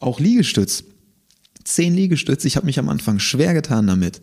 [0.00, 0.84] auch Liegestütz
[1.64, 4.20] Zehn Liegestütze, ich habe mich am Anfang schwer getan damit.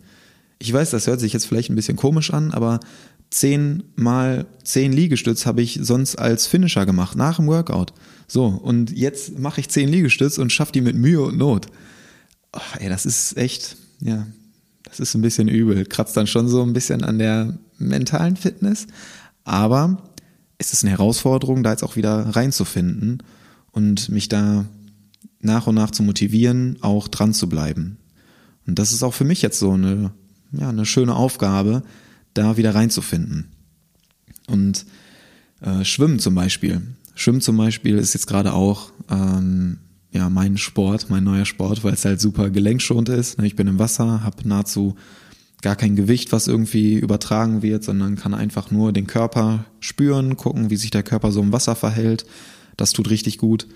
[0.59, 2.79] Ich weiß, das hört sich jetzt vielleicht ein bisschen komisch an, aber
[3.31, 7.93] zehn mal zehn Liegestütz habe ich sonst als Finisher gemacht, nach dem Workout.
[8.27, 11.65] So, und jetzt mache ich zehn Liegestütz und schaffe die mit Mühe und Not.
[12.51, 14.27] Ach, ey, das ist echt, ja,
[14.83, 15.85] das ist ein bisschen übel.
[15.85, 18.87] Kratzt dann schon so ein bisschen an der mentalen Fitness.
[19.43, 20.03] Aber
[20.57, 23.23] es ist eine Herausforderung, da jetzt auch wieder reinzufinden
[23.71, 24.65] und mich da
[25.39, 27.97] nach und nach zu motivieren, auch dran zu bleiben.
[28.67, 30.11] Und das ist auch für mich jetzt so eine,
[30.51, 31.83] ja, eine schöne Aufgabe,
[32.33, 33.47] da wieder reinzufinden.
[34.47, 34.85] Und
[35.61, 36.81] äh, Schwimmen zum Beispiel.
[37.15, 39.79] Schwimmen zum Beispiel ist jetzt gerade auch ähm,
[40.11, 43.39] ja mein Sport, mein neuer Sport, weil es halt super gelenkschonend ist.
[43.41, 44.95] Ich bin im Wasser, habe nahezu
[45.61, 50.69] gar kein Gewicht, was irgendwie übertragen wird, sondern kann einfach nur den Körper spüren, gucken,
[50.69, 52.25] wie sich der Körper so im Wasser verhält.
[52.77, 53.67] Das tut richtig gut.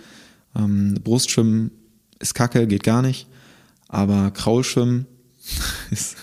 [0.56, 1.72] Ähm, Brustschwimmen
[2.20, 3.28] ist kacke, geht gar nicht.
[3.88, 5.06] Aber Kraulschwimmen
[5.92, 6.18] ist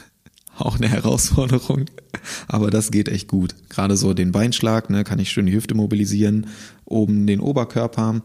[0.58, 1.86] auch eine Herausforderung.
[2.48, 3.54] Aber das geht echt gut.
[3.68, 6.48] Gerade so den Beinschlag, ne, kann ich schön die Hüfte mobilisieren,
[6.84, 8.22] oben den Oberkörper,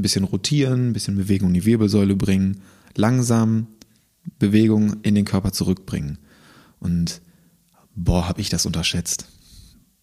[0.00, 2.60] ein bisschen rotieren, ein bisschen Bewegung in die Wirbelsäule bringen,
[2.96, 3.68] langsam
[4.38, 6.18] Bewegung in den Körper zurückbringen.
[6.80, 7.20] Und
[7.94, 9.26] boah, hab ich das unterschätzt.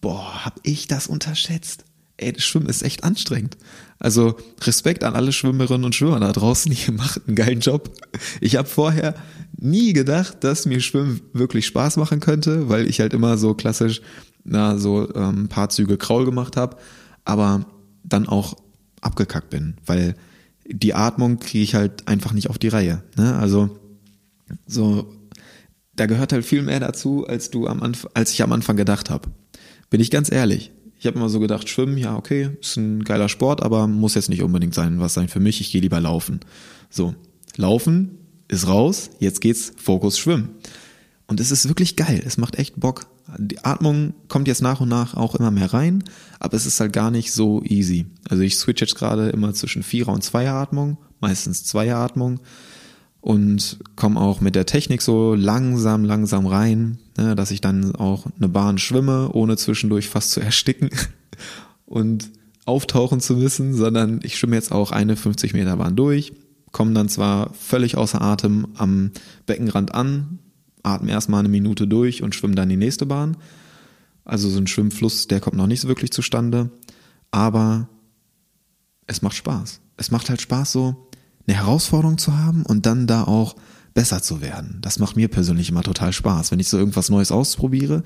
[0.00, 1.84] Boah, hab ich das unterschätzt
[2.18, 3.56] ey, das Schwimmen ist echt anstrengend.
[3.98, 7.90] Also Respekt an alle Schwimmerinnen und Schwimmer da draußen, ihr macht einen geilen Job.
[8.40, 9.14] Ich habe vorher
[9.56, 14.02] nie gedacht, dass mir Schwimmen wirklich Spaß machen könnte, weil ich halt immer so klassisch
[14.44, 16.76] na so ähm, ein paar Züge Kraul gemacht habe,
[17.24, 17.66] aber
[18.02, 18.56] dann auch
[19.00, 20.14] abgekackt bin, weil
[20.66, 23.02] die Atmung kriege ich halt einfach nicht auf die Reihe.
[23.16, 23.36] Ne?
[23.36, 23.78] Also
[24.66, 25.12] so,
[25.96, 29.10] da gehört halt viel mehr dazu, als du am Anfang, als ich am Anfang gedacht
[29.10, 29.28] habe.
[29.90, 30.70] Bin ich ganz ehrlich.
[30.98, 34.28] Ich habe immer so gedacht, Schwimmen, ja, okay, ist ein geiler Sport, aber muss jetzt
[34.28, 35.60] nicht unbedingt sein, was sein für mich.
[35.60, 36.40] Ich gehe lieber laufen.
[36.90, 37.14] So,
[37.56, 40.50] laufen ist raus, jetzt geht's Fokus Schwimmen.
[41.26, 43.06] Und es ist wirklich geil, es macht echt Bock.
[43.36, 46.02] Die Atmung kommt jetzt nach und nach auch immer mehr rein,
[46.40, 48.06] aber es ist halt gar nicht so easy.
[48.28, 52.40] Also ich switch jetzt gerade immer zwischen Vierer- und Zweieratmung, meistens Zweieratmung
[53.20, 58.26] und komme auch mit der Technik so langsam, langsam rein, ne, dass ich dann auch
[58.38, 60.90] eine Bahn schwimme, ohne zwischendurch fast zu ersticken
[61.86, 62.30] und
[62.64, 66.32] auftauchen zu müssen, sondern ich schwimme jetzt auch eine 50 Meter Bahn durch,
[66.72, 69.10] komme dann zwar völlig außer Atem am
[69.46, 70.38] Beckenrand an,
[70.88, 73.36] atme erstmal eine Minute durch und schwimme dann die nächste Bahn.
[74.24, 76.70] Also so ein Schwimmfluss, der kommt noch nicht so wirklich zustande,
[77.30, 77.88] aber
[79.06, 79.80] es macht Spaß.
[79.96, 81.08] Es macht halt Spaß so,
[81.46, 83.56] eine Herausforderung zu haben und dann da auch
[83.94, 84.78] besser zu werden.
[84.82, 86.52] Das macht mir persönlich immer total Spaß.
[86.52, 88.02] Wenn ich so irgendwas Neues ausprobiere,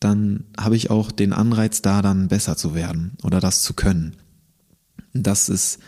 [0.00, 4.16] dann habe ich auch den Anreiz da dann besser zu werden oder das zu können.
[5.12, 5.78] Das ist,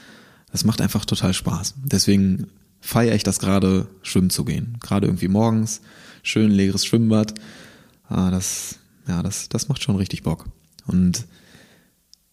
[0.50, 1.74] das macht einfach total Spaß.
[1.84, 2.48] Deswegen
[2.80, 4.76] feiere ich das gerade, schwimmen zu gehen.
[4.80, 5.80] Gerade irgendwie morgens,
[6.22, 7.34] schön leeres Schwimmbad.
[8.08, 10.46] Ah, das, ja, das, das macht schon richtig Bock.
[10.86, 11.26] Und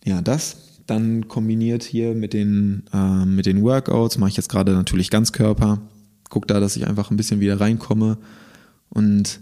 [0.04, 0.58] ja, das
[0.88, 5.82] dann kombiniert hier mit den, äh, mit den Workouts, mache ich jetzt gerade natürlich Ganzkörper.
[6.30, 8.18] Guck da, dass ich einfach ein bisschen wieder reinkomme.
[8.90, 9.42] Und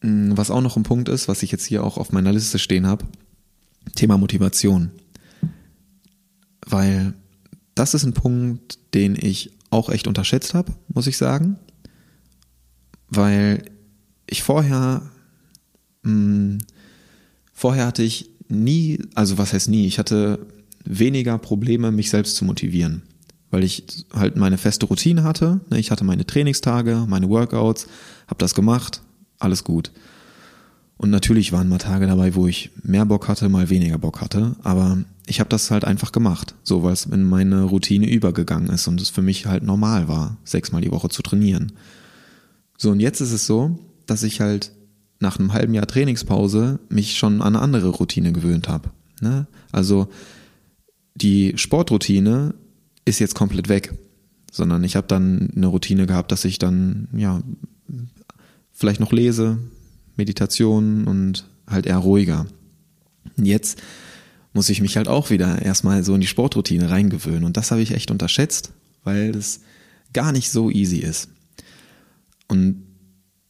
[0.00, 2.32] mh, mm, was auch noch ein Punkt ist, was ich jetzt hier auch auf meiner
[2.32, 3.04] Liste stehen habe,
[3.94, 4.90] Thema Motivation.
[6.66, 7.12] Weil
[7.74, 11.56] das ist ein Punkt, den ich auch echt unterschätzt habe, muss ich sagen.
[13.08, 13.62] Weil
[14.26, 15.02] ich vorher,
[16.02, 16.58] mh, mm,
[17.52, 20.46] vorher hatte ich nie, also was heißt nie, ich hatte
[20.84, 23.02] weniger Probleme, mich selbst zu motivieren,
[23.50, 25.60] weil ich halt meine feste Routine hatte.
[25.70, 27.86] Ne, ich hatte meine Trainingstage, meine Workouts,
[28.26, 29.00] habe das gemacht,
[29.38, 29.90] alles gut.
[30.96, 34.56] Und natürlich waren mal Tage dabei, wo ich mehr Bock hatte, mal weniger Bock hatte,
[34.62, 38.88] aber ich habe das halt einfach gemacht, so weil es in meine Routine übergegangen ist
[38.88, 41.72] und es für mich halt normal war, sechsmal die Woche zu trainieren.
[42.76, 44.72] So und jetzt ist es so, dass ich halt
[45.20, 48.90] nach einem halben Jahr Trainingspause mich schon an eine andere Routine gewöhnt habe.
[49.20, 49.46] Ne?
[49.70, 50.08] Also
[51.14, 52.54] die Sportroutine
[53.04, 53.94] ist jetzt komplett weg,
[54.50, 57.40] sondern ich habe dann eine Routine gehabt, dass ich dann ja
[58.72, 59.58] vielleicht noch lese,
[60.16, 62.46] Meditation und halt eher ruhiger.
[63.36, 63.80] Jetzt
[64.52, 67.82] muss ich mich halt auch wieder erstmal so in die Sportroutine reingewöhnen und das habe
[67.82, 68.72] ich echt unterschätzt,
[69.04, 69.60] weil das
[70.12, 71.28] gar nicht so easy ist.
[72.48, 72.82] Und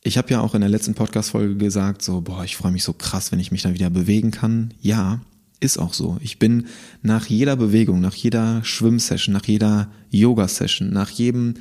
[0.05, 2.93] ich habe ja auch in der letzten Podcast-Folge gesagt, so, boah, ich freue mich so
[2.93, 4.75] krass, wenn ich mich dann wieder bewegen kann.
[4.81, 5.21] Ja,
[5.61, 6.19] ist auch so.
[6.21, 6.67] Ich bin
[7.03, 11.55] nach jeder Bewegung, nach jeder Schwimmsession, nach jeder Yoga-Session, nach jedem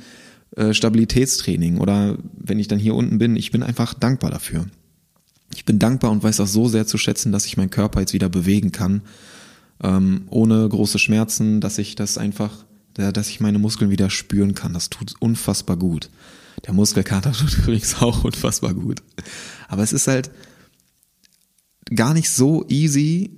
[0.56, 4.66] äh, Stabilitätstraining oder wenn ich dann hier unten bin, ich bin einfach dankbar dafür.
[5.54, 8.12] Ich bin dankbar und weiß auch so sehr zu schätzen, dass ich meinen Körper jetzt
[8.12, 9.02] wieder bewegen kann,
[9.82, 14.72] ähm, ohne große Schmerzen, dass ich das einfach, dass ich meine Muskeln wieder spüren kann.
[14.72, 16.10] Das tut unfassbar gut.
[16.66, 19.02] Der Muskelkater tut übrigens auch unfassbar gut.
[19.68, 20.30] Aber es ist halt
[21.94, 23.30] gar nicht so easy,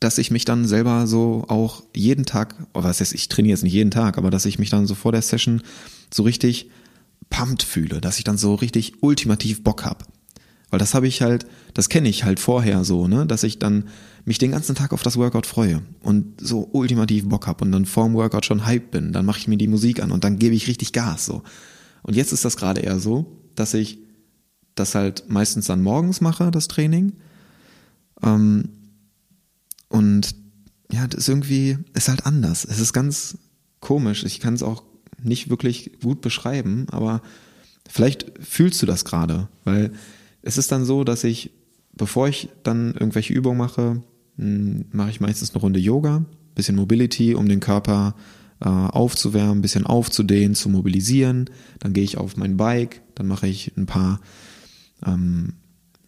[0.00, 3.62] dass ich mich dann selber so auch jeden Tag, oder was heißt, ich trainiere jetzt
[3.62, 5.62] nicht jeden Tag, aber dass ich mich dann so vor der Session
[6.12, 6.70] so richtig
[7.28, 10.06] pumped fühle, dass ich dann so richtig ultimativ Bock hab.
[10.70, 13.88] Weil das habe ich halt, das kenne ich halt vorher so, ne, dass ich dann
[14.24, 17.86] mich den ganzen Tag auf das Workout freue und so ultimativ Bock hab und dann
[17.86, 20.54] vorm Workout schon hype bin, dann mache ich mir die Musik an und dann gebe
[20.54, 21.42] ich richtig Gas so.
[22.02, 23.98] Und jetzt ist das gerade eher so, dass ich
[24.74, 27.14] das halt meistens dann morgens mache, das Training.
[28.22, 28.68] Ähm,
[29.88, 30.34] und
[30.92, 32.64] ja, das ist irgendwie, ist halt anders.
[32.64, 33.38] Es ist ganz
[33.80, 34.24] komisch.
[34.24, 34.84] Ich kann es auch
[35.22, 37.22] nicht wirklich gut beschreiben, aber
[37.88, 39.92] vielleicht fühlst du das gerade, weil
[40.42, 41.50] es ist dann so, dass ich,
[41.92, 44.02] bevor ich dann irgendwelche Übungen mache,
[44.36, 46.24] hm, mache ich meistens eine Runde Yoga,
[46.54, 48.14] bisschen Mobility, um den Körper
[48.60, 51.48] äh, aufzuwärmen, bisschen aufzudehnen, zu mobilisieren.
[51.78, 54.20] Dann gehe ich auf mein Bike, dann mache ich ein paar
[55.06, 55.54] ähm,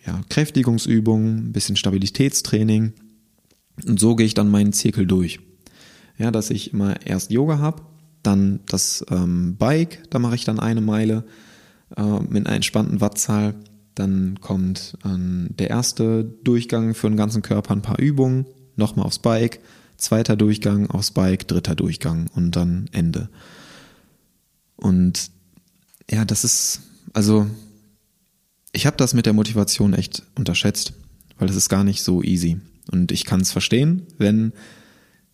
[0.06, 2.92] ja, Kräftigungsübungen, ein bisschen Stabilitätstraining.
[3.86, 5.40] Und so gehe ich dann meinen Zirkel durch.
[6.18, 7.82] Ja, dass ich immer erst Yoga habe,
[8.22, 11.24] dann das ähm, Bike, da mache ich dann eine Meile
[11.96, 13.54] äh, mit einer entspannten Wattzahl.
[13.94, 19.18] Dann kommt ähm, der erste Durchgang für den ganzen Körper, ein paar Übungen, nochmal aufs
[19.18, 19.60] Bike,
[19.96, 23.28] zweiter Durchgang aufs Bike, dritter Durchgang und dann Ende.
[24.76, 25.30] Und
[26.10, 26.80] ja, das ist,
[27.12, 27.46] also
[28.72, 30.94] ich habe das mit der Motivation echt unterschätzt,
[31.38, 32.60] weil es ist gar nicht so easy.
[32.90, 34.52] Und ich kann es verstehen, wenn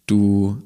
[0.07, 0.62] du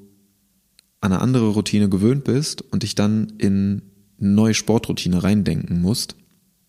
[1.01, 3.83] an eine andere Routine gewöhnt bist und dich dann in
[4.21, 6.17] eine neue Sportroutine reindenken musst,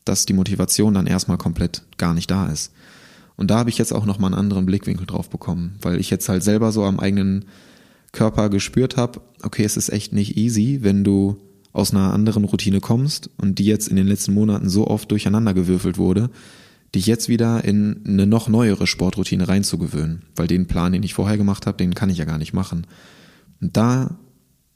[0.05, 2.71] dass die Motivation dann erstmal komplett gar nicht da ist.
[3.35, 6.29] Und da habe ich jetzt auch nochmal einen anderen Blickwinkel drauf bekommen, weil ich jetzt
[6.29, 7.45] halt selber so am eigenen
[8.11, 11.37] Körper gespürt habe, okay, es ist echt nicht easy, wenn du
[11.71, 15.55] aus einer anderen Routine kommst und die jetzt in den letzten Monaten so oft durcheinander
[15.55, 16.29] gewürfelt wurde,
[16.93, 21.37] dich jetzt wieder in eine noch neuere Sportroutine reinzugewöhnen, weil den Plan, den ich vorher
[21.37, 22.85] gemacht habe, den kann ich ja gar nicht machen.
[23.59, 24.19] Und da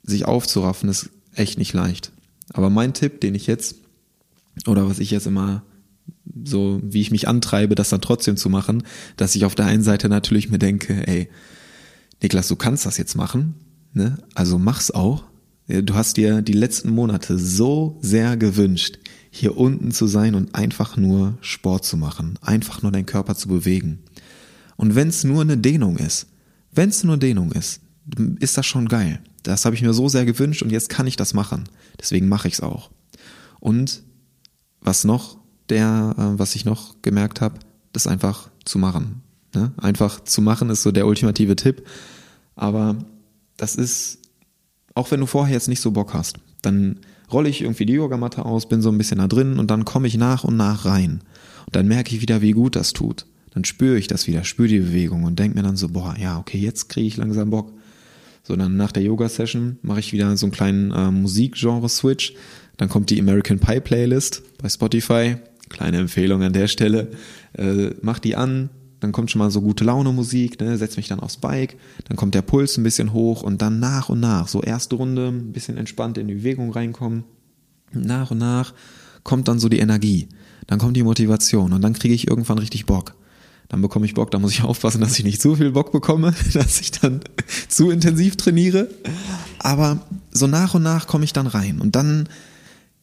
[0.02, 2.10] sich aufzuraffen, ist echt nicht leicht.
[2.52, 3.76] Aber mein Tipp, den ich jetzt
[4.66, 5.62] oder was ich jetzt immer
[6.44, 8.82] so wie ich mich antreibe, das dann trotzdem zu machen,
[9.16, 11.28] dass ich auf der einen Seite natürlich mir denke, ey,
[12.22, 13.54] Niklas, du kannst das jetzt machen,
[13.92, 14.18] ne?
[14.34, 15.24] Also mach's auch.
[15.66, 18.98] Du hast dir die letzten Monate so sehr gewünscht,
[19.30, 23.48] hier unten zu sein und einfach nur Sport zu machen, einfach nur deinen Körper zu
[23.48, 23.98] bewegen.
[24.76, 26.26] Und wenn's nur eine Dehnung ist,
[26.72, 27.80] wenn's nur Dehnung ist,
[28.40, 29.20] ist das schon geil.
[29.42, 31.64] Das habe ich mir so sehr gewünscht und jetzt kann ich das machen.
[32.00, 32.90] Deswegen mache ich's auch.
[33.60, 34.02] Und
[34.80, 35.38] was noch
[35.68, 37.58] der, äh, was ich noch gemerkt habe,
[37.92, 39.22] das einfach zu machen.
[39.54, 39.72] Ne?
[39.76, 41.86] Einfach zu machen ist so der ultimative Tipp.
[42.54, 42.96] Aber
[43.56, 44.18] das ist,
[44.94, 47.00] auch wenn du vorher jetzt nicht so Bock hast, dann
[47.32, 50.06] rolle ich irgendwie die Yogamatte aus, bin so ein bisschen da drin und dann komme
[50.06, 51.22] ich nach und nach rein.
[51.66, 53.26] Und dann merke ich wieder, wie gut das tut.
[53.50, 56.38] Dann spüre ich das wieder, spüre die Bewegung und denke mir dann so, boah, ja,
[56.38, 57.72] okay, jetzt kriege ich langsam Bock.
[58.42, 62.34] So, dann nach der Yoga-Session mache ich wieder so einen kleinen äh, Musikgenre-Switch.
[62.78, 65.36] Dann kommt die American Pie Playlist bei Spotify.
[65.68, 67.08] Kleine Empfehlung an der Stelle.
[67.52, 71.08] Äh, mach die an, dann kommt schon mal so gute Laune Musik, ne, setz mich
[71.08, 74.48] dann aufs Bike, dann kommt der Puls ein bisschen hoch und dann nach und nach,
[74.48, 77.24] so erste Runde, ein bisschen entspannt in die Bewegung reinkommen.
[77.92, 78.74] Nach und nach
[79.22, 80.28] kommt dann so die Energie,
[80.66, 83.14] dann kommt die Motivation und dann kriege ich irgendwann richtig Bock.
[83.68, 86.34] Dann bekomme ich Bock, da muss ich aufpassen, dass ich nicht zu viel Bock bekomme,
[86.54, 87.20] dass ich dann
[87.68, 88.88] zu intensiv trainiere.
[89.58, 90.00] Aber
[90.32, 92.28] so nach und nach komme ich dann rein und dann,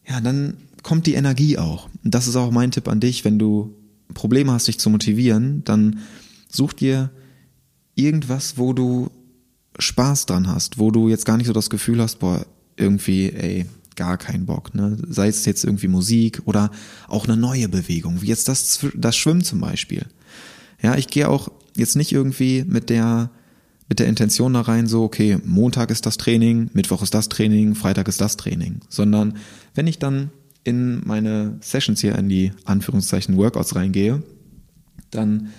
[0.08, 1.88] ja, dann kommt die Energie auch.
[2.04, 3.74] Und das ist auch mein Tipp an dich, wenn du
[4.14, 6.00] Probleme hast, dich zu motivieren, dann
[6.48, 7.10] such dir
[7.94, 9.10] irgendwas, wo du
[9.78, 13.66] Spaß dran hast, wo du jetzt gar nicht so das Gefühl hast, boah, irgendwie, ey,
[13.96, 14.96] gar keinen Bock, ne?
[15.08, 16.70] Sei es jetzt irgendwie Musik oder
[17.08, 20.06] auch eine neue Bewegung, wie jetzt das, das Schwimmen zum Beispiel.
[20.82, 23.30] Ja, ich gehe auch jetzt nicht irgendwie mit der,
[23.88, 27.74] mit der Intention da rein, so, okay, Montag ist das Training, Mittwoch ist das Training,
[27.74, 29.36] Freitag ist das Training, sondern
[29.74, 30.30] wenn ich dann
[30.64, 34.22] in meine Sessions hier in die Anführungszeichen Workouts reingehe,
[35.10, 35.50] dann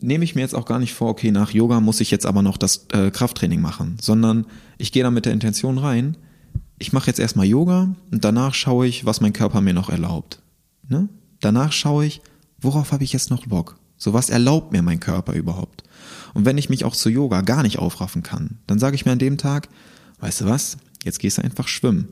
[0.00, 2.42] nehme ich mir jetzt auch gar nicht vor, okay, nach Yoga muss ich jetzt aber
[2.42, 4.46] noch das äh, Krafttraining machen, sondern
[4.78, 6.16] ich gehe da mit der Intention rein,
[6.78, 10.42] ich mache jetzt erstmal Yoga und danach schaue ich, was mein Körper mir noch erlaubt.
[10.88, 11.08] Ne?
[11.40, 12.20] Danach schaue ich,
[12.60, 13.78] worauf habe ich jetzt noch Bock?
[13.96, 15.84] So was erlaubt mir mein Körper überhaupt?
[16.36, 19.12] Und wenn ich mich auch zu Yoga gar nicht aufraffen kann, dann sage ich mir
[19.12, 19.70] an dem Tag,
[20.20, 22.08] weißt du was, jetzt gehst du einfach schwimmen.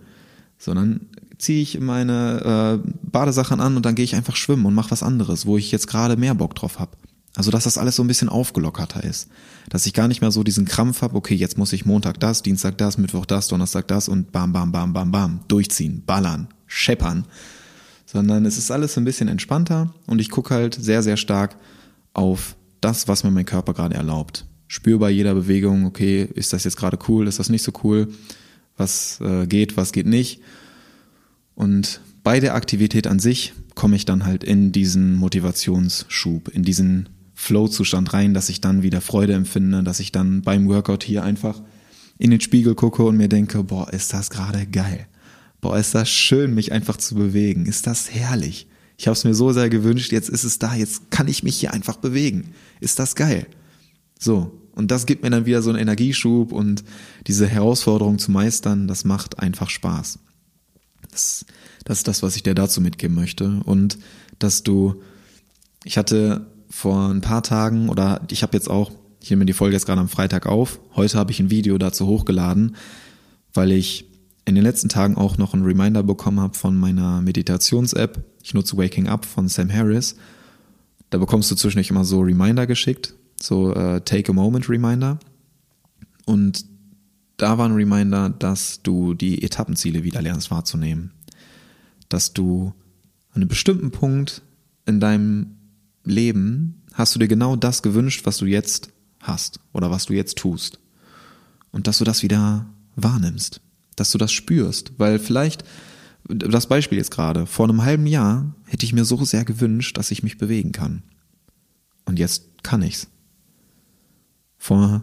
[0.56, 4.90] Sondern ziehe ich meine äh, Badesachen an und dann gehe ich einfach schwimmen und mache
[4.90, 6.92] was anderes, wo ich jetzt gerade mehr Bock drauf habe.
[7.36, 9.28] Also dass das alles so ein bisschen aufgelockerter ist.
[9.68, 12.40] Dass ich gar nicht mehr so diesen Krampf habe, okay, jetzt muss ich Montag das,
[12.40, 17.26] Dienstag das, Mittwoch das, Donnerstag das und bam, bam, bam, bam, bam, durchziehen, ballern, scheppern.
[18.06, 21.56] Sondern es ist alles ein bisschen entspannter und ich gucke halt sehr, sehr stark
[22.14, 24.46] auf das, was mir mein Körper gerade erlaubt.
[24.68, 28.08] Spür bei jeder Bewegung, okay, ist das jetzt gerade cool, ist das nicht so cool,
[28.76, 30.40] was äh, geht, was geht nicht
[31.54, 37.08] und bei der Aktivität an sich komme ich dann halt in diesen Motivationsschub, in diesen
[37.34, 41.60] Flow-Zustand rein, dass ich dann wieder Freude empfinde, dass ich dann beim Workout hier einfach
[42.18, 45.06] in den Spiegel gucke und mir denke, boah, ist das gerade geil.
[45.60, 47.66] Boah, ist das schön, mich einfach zu bewegen.
[47.66, 48.68] Ist das herrlich.
[48.96, 51.56] Ich habe es mir so sehr gewünscht, jetzt ist es da, jetzt kann ich mich
[51.56, 52.54] hier einfach bewegen.
[52.80, 53.46] Ist das geil.
[54.18, 56.84] So, und das gibt mir dann wieder so einen Energieschub und
[57.26, 60.18] diese Herausforderung zu meistern, das macht einfach Spaß.
[61.10, 61.46] Das,
[61.84, 63.60] das ist das, was ich dir dazu mitgeben möchte.
[63.64, 63.98] Und
[64.38, 65.00] dass du,
[65.84, 69.74] ich hatte vor ein paar Tagen oder ich habe jetzt auch, ich nehme die Folge
[69.74, 72.74] jetzt gerade am Freitag auf, heute habe ich ein Video dazu hochgeladen,
[73.52, 74.06] weil ich
[74.44, 78.22] in den letzten Tagen auch noch einen Reminder bekommen habe von meiner Meditations-App.
[78.42, 80.16] Ich nutze Waking Up von Sam Harris.
[81.10, 85.18] Da bekommst du zwischendurch immer so Reminder geschickt, so äh, Take a Moment Reminder.
[86.26, 86.66] Und
[87.36, 91.12] da war ein Reminder, dass du die Etappenziele wieder lernst wahrzunehmen.
[92.08, 92.72] Dass du
[93.30, 94.42] an einem bestimmten Punkt
[94.86, 95.56] in deinem
[96.04, 100.38] Leben hast du dir genau das gewünscht, was du jetzt hast oder was du jetzt
[100.38, 100.78] tust.
[101.72, 103.60] Und dass du das wieder wahrnimmst,
[103.96, 105.64] dass du das spürst, weil vielleicht,
[106.28, 110.10] das Beispiel jetzt gerade, vor einem halben Jahr hätte ich mir so sehr gewünscht, dass
[110.10, 111.02] ich mich bewegen kann.
[112.06, 113.08] Und jetzt kann ich's.
[114.58, 115.02] Vor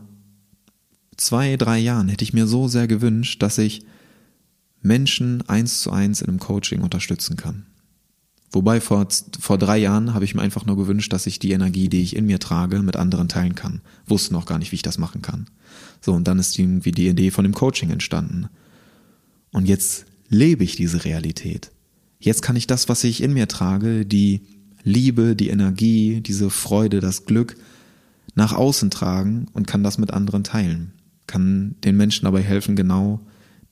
[1.17, 3.85] zwei, drei Jahren hätte ich mir so sehr gewünscht, dass ich
[4.81, 7.67] Menschen eins zu eins in einem Coaching unterstützen kann.
[8.51, 9.07] Wobei vor,
[9.39, 12.15] vor drei Jahren habe ich mir einfach nur gewünscht, dass ich die Energie, die ich
[12.15, 13.81] in mir trage, mit anderen teilen kann.
[14.07, 15.47] Wusste noch gar nicht, wie ich das machen kann.
[16.01, 18.49] So, und dann ist irgendwie die Idee von dem Coaching entstanden.
[19.51, 21.71] Und jetzt lebe ich diese Realität.
[22.19, 24.41] Jetzt kann ich das, was ich in mir trage, die
[24.83, 27.57] Liebe, die Energie, diese Freude, das Glück,
[28.35, 30.93] nach außen tragen und kann das mit anderen teilen
[31.31, 33.21] kann den Menschen dabei helfen, genau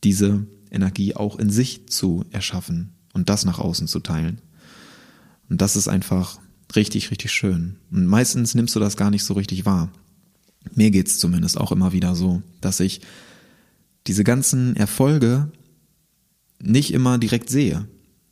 [0.03, 4.39] diese Energie auch in sich zu erschaffen und das nach außen zu teilen.
[5.49, 6.39] Und das ist einfach
[6.75, 7.75] richtig, richtig schön.
[7.91, 9.91] Und meistens nimmst du das gar nicht so richtig wahr.
[10.73, 13.01] Mir geht's zumindest auch immer wieder so, dass ich
[14.07, 15.51] diese ganzen Erfolge
[16.61, 17.87] nicht immer direkt sehe,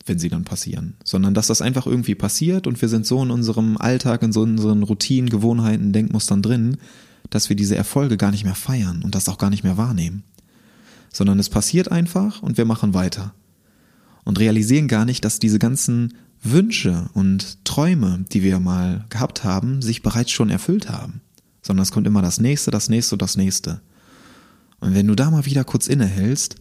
[0.05, 3.31] wenn sie dann passieren, sondern dass das einfach irgendwie passiert und wir sind so in
[3.31, 6.77] unserem Alltag, in so unseren Routinen, Gewohnheiten, Denkmustern drin,
[7.29, 10.23] dass wir diese Erfolge gar nicht mehr feiern und das auch gar nicht mehr wahrnehmen.
[11.11, 13.33] Sondern es passiert einfach und wir machen weiter.
[14.23, 16.13] Und realisieren gar nicht, dass diese ganzen
[16.43, 21.21] Wünsche und Träume, die wir mal gehabt haben, sich bereits schon erfüllt haben.
[21.61, 23.81] Sondern es kommt immer das nächste, das nächste das nächste.
[24.79, 26.57] Und wenn du da mal wieder kurz innehältst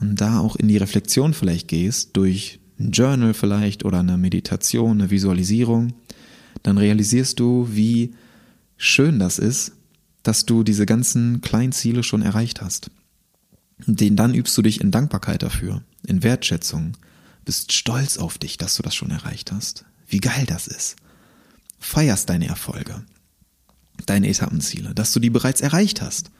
[0.00, 5.00] und da auch in die Reflexion vielleicht gehst, durch ein Journal vielleicht oder eine Meditation,
[5.00, 5.92] eine Visualisierung,
[6.62, 8.14] dann realisierst du, wie
[8.76, 9.72] schön das ist,
[10.22, 12.90] dass du diese ganzen kleinen Ziele schon erreicht hast.
[13.86, 16.96] Den dann übst du dich in Dankbarkeit dafür, in Wertschätzung,
[17.44, 19.84] bist stolz auf dich, dass du das schon erreicht hast.
[20.06, 20.96] Wie geil das ist.
[21.80, 23.04] Feierst deine Erfolge,
[24.06, 26.30] deine Etappenziele, dass du die bereits erreicht hast.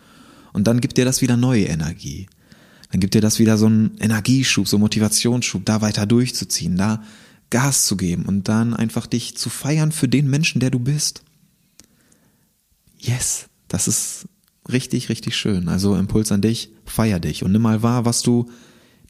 [0.52, 2.28] Und dann gibt dir das wieder neue Energie.
[2.91, 7.03] Dann gibt dir das wieder so einen Energieschub, so einen Motivationsschub, da weiter durchzuziehen, da
[7.51, 11.22] Gas zu geben und dann einfach dich zu feiern für den Menschen, der du bist.
[12.99, 14.26] Yes, das ist
[14.68, 15.68] richtig, richtig schön.
[15.68, 18.51] Also Impuls an dich, feier dich und nimm mal wahr, was du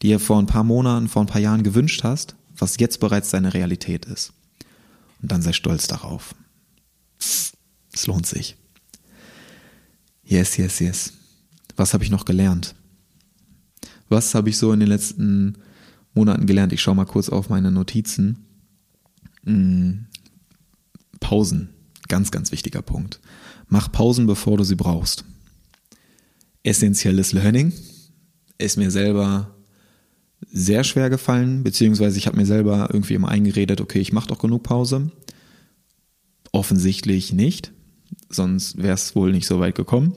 [0.03, 3.55] dir vor ein paar Monaten, vor ein paar Jahren gewünscht hast, was jetzt bereits deine
[3.55, 4.33] Realität ist.
[5.21, 6.35] Und dann sei stolz darauf.
[7.19, 8.57] Es lohnt sich.
[10.25, 11.13] Yes, yes, yes.
[11.75, 12.75] Was habe ich noch gelernt?
[14.09, 15.59] Was habe ich so in den letzten
[16.15, 16.73] Monaten gelernt?
[16.73, 18.47] Ich schaue mal kurz auf meine Notizen.
[19.45, 20.07] Hm.
[21.21, 21.71] Pausen.
[22.09, 23.21] Ganz, ganz wichtiger Punkt.
[23.69, 25.25] Mach Pausen, bevor du sie brauchst.
[26.63, 27.73] Essentielles Learning.
[28.57, 29.55] Ist mir selber
[30.51, 34.39] sehr schwer gefallen, beziehungsweise ich habe mir selber irgendwie immer eingeredet, okay, ich mache doch
[34.39, 35.11] genug Pause.
[36.53, 37.73] Offensichtlich nicht,
[38.31, 40.15] sonst wäre es wohl nicht so weit gekommen.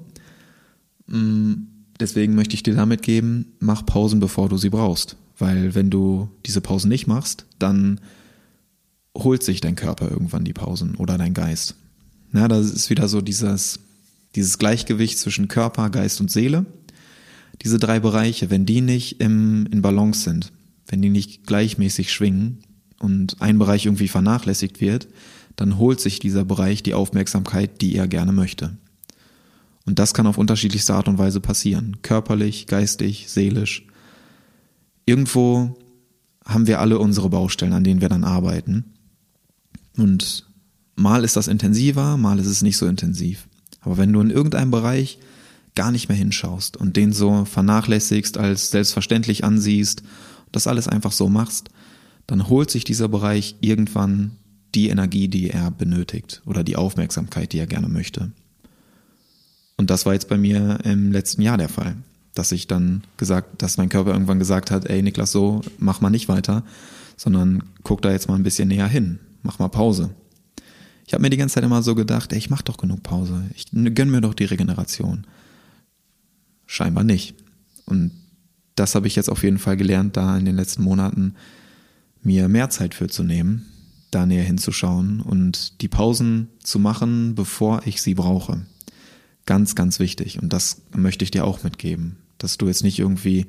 [1.08, 1.54] Mm,
[2.02, 5.16] deswegen möchte ich dir damit geben, mach Pausen, bevor du sie brauchst.
[5.38, 8.00] Weil wenn du diese Pausen nicht machst, dann
[9.18, 11.76] holt sich dein Körper irgendwann die Pausen oder dein Geist.
[12.32, 13.80] Na, das ist wieder so dieses,
[14.36, 16.66] dieses Gleichgewicht zwischen Körper, Geist und Seele
[17.62, 20.52] diese drei Bereiche, wenn die nicht im, in Balance sind,
[20.88, 22.60] wenn die nicht gleichmäßig schwingen
[23.00, 25.08] und ein Bereich irgendwie vernachlässigt wird,
[25.56, 28.78] dann holt sich dieser Bereich die Aufmerksamkeit, die er gerne möchte.
[29.86, 31.98] Und das kann auf unterschiedlichste Art und Weise passieren.
[32.02, 33.86] Körperlich, geistig, seelisch.
[35.06, 35.76] Irgendwo
[36.46, 38.94] haben wir alle unsere Baustellen, an denen wir dann arbeiten.
[39.98, 40.48] Und
[40.96, 43.48] mal ist das intensiver, mal ist es nicht so intensiv.
[43.82, 45.20] Aber wenn du in irgendeinem Bereich
[45.76, 50.04] gar nicht mehr hinschaust und den so vernachlässigst, als selbstverständlich ansiehst,
[50.52, 51.70] das alles einfach so machst,
[52.28, 54.38] dann holt sich dieser Bereich irgendwann
[54.76, 58.32] die Energie, die er benötigt oder die Aufmerksamkeit, die er gerne möchte.
[59.82, 61.96] Und das war jetzt bei mir im letzten Jahr der Fall,
[62.36, 66.12] dass ich dann gesagt, dass mein Körper irgendwann gesagt hat, ey Niklas, so mach mal
[66.12, 66.64] nicht weiter,
[67.18, 70.12] sondern guck da jetzt mal ein bisschen näher hin, mach mal Pause.
[71.08, 73.44] Ich habe mir die ganze Zeit immer so gedacht, ey, ich mach doch genug Pause,
[73.56, 75.26] ich gönn mir doch die Regeneration.
[76.68, 77.34] Scheinbar nicht.
[77.88, 78.12] Und
[78.76, 81.34] das habe ich jetzt auf jeden Fall gelernt, da in den letzten Monaten
[82.22, 83.66] mir mehr Zeit für zu nehmen,
[84.12, 88.62] da näher hinzuschauen und die Pausen zu machen, bevor ich sie brauche.
[89.52, 90.42] Ganz, ganz wichtig.
[90.42, 93.48] Und das möchte ich dir auch mitgeben, dass du jetzt nicht irgendwie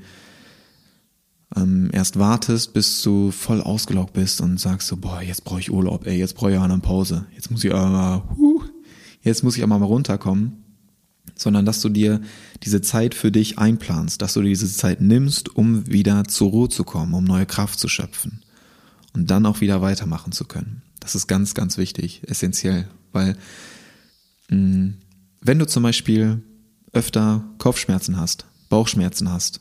[1.55, 5.71] ähm, erst wartest, bis du voll ausgelaugt bist und sagst so, boah, jetzt brauche ich
[5.71, 8.65] Urlaub, ey, jetzt brauche ich eine Pause, jetzt muss ich aber, huh,
[9.23, 10.65] jetzt muss ich aber mal runterkommen
[11.37, 12.21] sondern dass du dir
[12.65, 16.69] diese Zeit für dich einplanst, dass du dir diese Zeit nimmst, um wieder zur Ruhe
[16.69, 18.43] zu kommen, um neue Kraft zu schöpfen
[19.15, 20.83] und dann auch wieder weitermachen zu können.
[20.99, 23.37] Das ist ganz, ganz wichtig, essentiell, weil
[24.51, 24.95] mh, mm,
[25.43, 26.43] wenn du zum Beispiel
[26.93, 29.61] öfter Kopfschmerzen hast, Bauchschmerzen hast,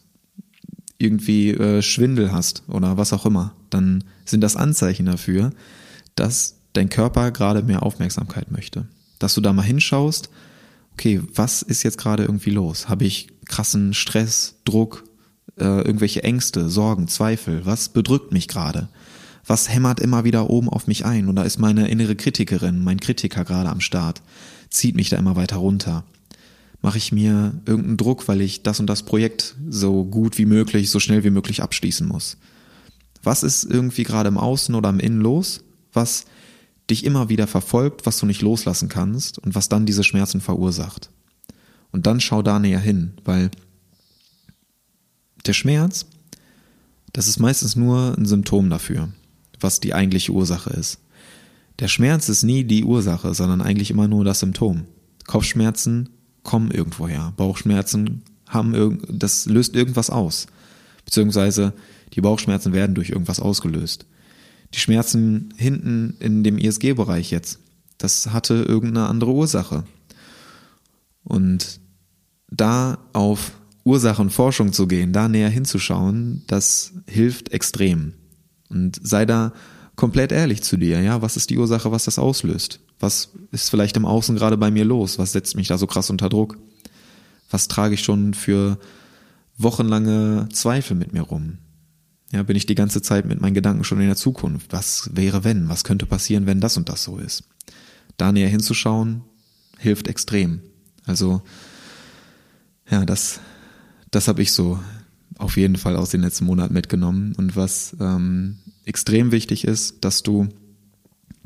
[0.97, 5.51] irgendwie äh, Schwindel hast oder was auch immer, dann sind das Anzeichen dafür,
[6.15, 8.87] dass dein Körper gerade mehr Aufmerksamkeit möchte.
[9.17, 10.29] Dass du da mal hinschaust,
[10.93, 12.87] okay, was ist jetzt gerade irgendwie los?
[12.87, 15.03] Habe ich krassen Stress, Druck,
[15.59, 17.65] äh, irgendwelche Ängste, Sorgen, Zweifel?
[17.65, 18.89] Was bedrückt mich gerade?
[19.45, 21.27] Was hämmert immer wieder oben auf mich ein?
[21.27, 24.21] Oder ist meine innere Kritikerin, mein Kritiker gerade am Start?
[24.71, 26.03] Zieht mich da immer weiter runter?
[26.81, 30.89] Mache ich mir irgendeinen Druck, weil ich das und das Projekt so gut wie möglich,
[30.89, 32.37] so schnell wie möglich abschließen muss?
[33.21, 35.61] Was ist irgendwie gerade im Außen oder im Innen los?
[35.93, 36.25] Was
[36.89, 41.09] dich immer wieder verfolgt, was du nicht loslassen kannst und was dann diese Schmerzen verursacht.
[41.91, 43.51] Und dann schau da näher hin, weil
[45.45, 46.05] der Schmerz,
[47.13, 49.09] das ist meistens nur ein Symptom dafür,
[49.59, 50.99] was die eigentliche Ursache ist.
[51.81, 54.85] Der Schmerz ist nie die Ursache, sondern eigentlich immer nur das Symptom.
[55.27, 56.09] Kopfschmerzen
[56.43, 57.33] kommen irgendwoher.
[57.35, 60.47] Bauchschmerzen haben irgend, das löst irgendwas aus.
[61.03, 61.73] Beziehungsweise
[62.13, 64.05] die Bauchschmerzen werden durch irgendwas ausgelöst
[64.73, 67.59] die Schmerzen hinten in dem ISG-Bereich jetzt,
[67.97, 69.83] das hatte irgendeine andere Ursache.
[71.23, 71.79] Und
[72.49, 73.51] da auf
[73.83, 78.13] Ursachenforschung zu gehen, da näher hinzuschauen, das hilft extrem.
[78.69, 79.53] Und sei da
[79.95, 82.79] komplett ehrlich zu dir, ja, was ist die Ursache, was das auslöst?
[82.99, 85.19] Was ist vielleicht im Außen gerade bei mir los?
[85.19, 86.57] Was setzt mich da so krass unter Druck?
[87.49, 88.77] Was trage ich schon für
[89.57, 91.57] wochenlange Zweifel mit mir rum?
[92.31, 94.71] Ja, bin ich die ganze Zeit mit meinen Gedanken schon in der Zukunft?
[94.71, 95.67] Was wäre wenn?
[95.67, 97.43] Was könnte passieren, wenn das und das so ist?
[98.15, 99.23] Da näher hinzuschauen,
[99.77, 100.61] hilft extrem.
[101.05, 101.41] Also,
[102.89, 103.41] ja, das,
[104.11, 104.79] das habe ich so
[105.37, 107.33] auf jeden Fall aus den letzten Monaten mitgenommen.
[107.35, 110.49] Und was ähm, extrem wichtig ist, dass du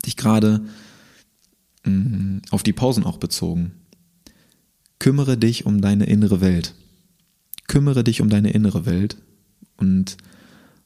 [0.05, 0.65] dich gerade
[1.85, 3.73] mm, auf die Pausen auch bezogen,
[4.99, 6.73] kümmere dich um deine innere Welt.
[7.67, 9.17] Kümmere dich um deine innere Welt
[9.77, 10.17] und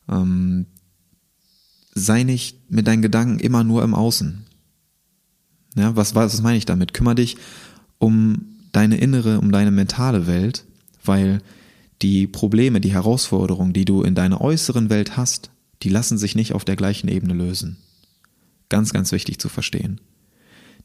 [0.08, 0.66] ähm,
[1.94, 4.46] sei nicht mit deinen Gedanken immer nur im Außen.
[5.76, 6.94] Ja, was, was meine ich damit?
[6.94, 7.38] Kümmere dich
[7.98, 10.66] um deine innere, um deine mentale Welt,
[11.04, 11.42] weil
[12.02, 15.52] die Probleme, die Herausforderungen, die du in deiner äußeren Welt hast,
[15.84, 17.78] die lassen sich nicht auf der gleichen Ebene lösen.
[18.70, 20.00] Ganz, ganz wichtig zu verstehen.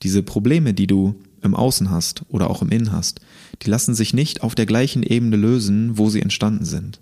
[0.03, 3.21] Diese Probleme, die du im Außen hast oder auch im Innen hast,
[3.63, 7.01] die lassen sich nicht auf der gleichen Ebene lösen, wo sie entstanden sind.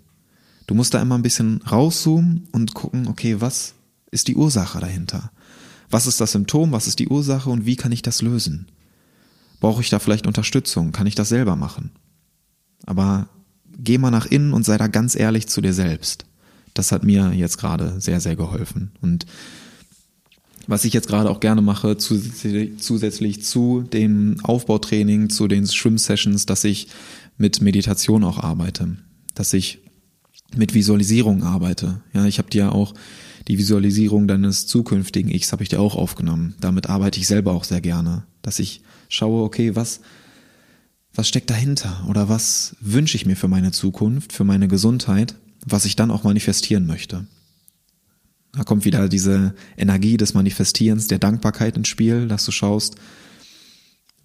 [0.67, 3.73] Du musst da immer ein bisschen rauszoomen und gucken, okay, was
[4.11, 5.31] ist die Ursache dahinter?
[5.89, 6.71] Was ist das Symptom?
[6.71, 8.67] Was ist die Ursache und wie kann ich das lösen?
[9.59, 10.91] Brauche ich da vielleicht Unterstützung?
[10.91, 11.91] Kann ich das selber machen?
[12.85, 13.29] Aber
[13.77, 16.25] geh mal nach innen und sei da ganz ehrlich zu dir selbst.
[16.73, 18.91] Das hat mir jetzt gerade sehr, sehr geholfen.
[19.01, 19.25] Und
[20.67, 26.63] was ich jetzt gerade auch gerne mache, zusätzlich zu dem Aufbautraining, zu den Schwimmsessions, dass
[26.63, 26.87] ich
[27.37, 28.97] mit Meditation auch arbeite,
[29.35, 29.79] dass ich
[30.55, 32.01] mit Visualisierung arbeite.
[32.13, 32.93] Ja, ich habe dir auch
[33.47, 36.55] die Visualisierung deines zukünftigen Ichs habe ich dir auch aufgenommen.
[36.61, 39.99] Damit arbeite ich selber auch sehr gerne, dass ich schaue, okay, was
[41.15, 45.35] was steckt dahinter oder was wünsche ich mir für meine Zukunft, für meine Gesundheit,
[45.65, 47.25] was ich dann auch manifestieren möchte.
[48.53, 52.95] Da kommt wieder diese Energie des Manifestierens, der Dankbarkeit ins Spiel, dass du schaust,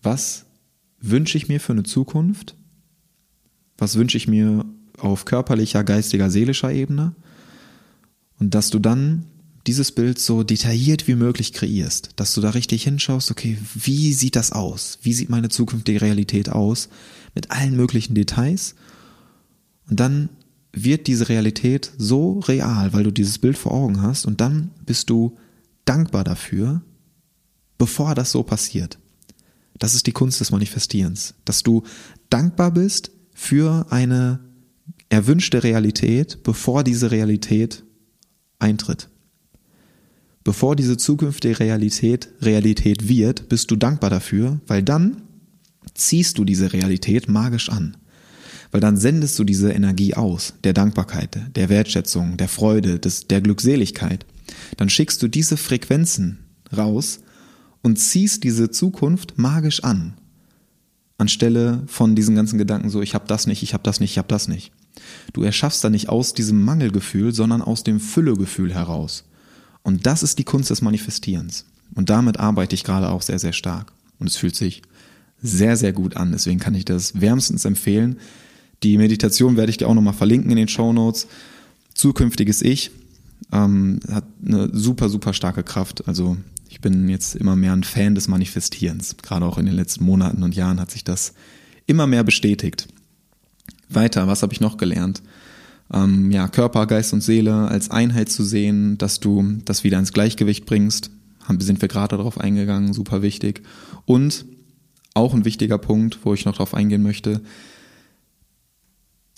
[0.02, 0.44] was
[1.00, 2.54] wünsche ich mir für eine Zukunft?
[3.78, 4.64] Was wünsche ich mir
[4.98, 7.14] auf körperlicher, geistiger, seelischer Ebene?
[8.38, 9.24] Und dass du dann
[9.66, 14.36] dieses Bild so detailliert wie möglich kreierst, dass du da richtig hinschaust, okay, wie sieht
[14.36, 14.98] das aus?
[15.02, 16.88] Wie sieht meine zukünftige Realität aus?
[17.34, 18.74] Mit allen möglichen Details.
[19.88, 20.30] Und dann
[20.72, 25.10] wird diese Realität so real, weil du dieses Bild vor Augen hast und dann bist
[25.10, 25.36] du
[25.84, 26.82] dankbar dafür,
[27.78, 28.98] bevor das so passiert.
[29.78, 31.84] Das ist die Kunst des Manifestierens, dass du
[32.30, 34.40] dankbar bist für eine
[35.08, 37.84] erwünschte Realität, bevor diese Realität
[38.58, 39.08] eintritt.
[40.44, 45.22] Bevor diese zukünftige Realität Realität wird, bist du dankbar dafür, weil dann
[45.94, 47.96] ziehst du diese Realität magisch an.
[48.70, 53.40] Weil dann sendest du diese Energie aus, der Dankbarkeit, der Wertschätzung, der Freude, des, der
[53.40, 54.26] Glückseligkeit.
[54.76, 56.38] Dann schickst du diese Frequenzen
[56.76, 57.20] raus
[57.82, 60.14] und ziehst diese Zukunft magisch an.
[61.16, 64.18] Anstelle von diesen ganzen Gedanken so, ich habe das nicht, ich habe das nicht, ich
[64.18, 64.70] habe das nicht.
[65.32, 69.24] Du erschaffst da nicht aus diesem Mangelgefühl, sondern aus dem Füllegefühl heraus.
[69.82, 71.64] Und das ist die Kunst des Manifestierens.
[71.94, 73.92] Und damit arbeite ich gerade auch sehr, sehr stark.
[74.18, 74.82] Und es fühlt sich
[75.40, 76.32] sehr, sehr gut an.
[76.32, 78.18] Deswegen kann ich das wärmstens empfehlen.
[78.82, 81.26] Die Meditation werde ich dir auch nochmal verlinken in den Show Notes.
[81.94, 82.90] Zukünftiges Ich
[83.52, 86.06] ähm, hat eine super, super starke Kraft.
[86.06, 86.36] Also
[86.68, 89.16] ich bin jetzt immer mehr ein Fan des Manifestierens.
[89.22, 91.34] Gerade auch in den letzten Monaten und Jahren hat sich das
[91.86, 92.88] immer mehr bestätigt.
[93.88, 95.22] Weiter, was habe ich noch gelernt?
[95.92, 100.12] ähm, ja, Körper, Geist und Seele als Einheit zu sehen, dass du das wieder ins
[100.12, 101.10] Gleichgewicht bringst.
[101.44, 103.62] Haben, sind wir gerade darauf eingegangen, super wichtig.
[104.04, 104.44] Und
[105.14, 107.40] auch ein wichtiger Punkt, wo ich noch darauf eingehen möchte,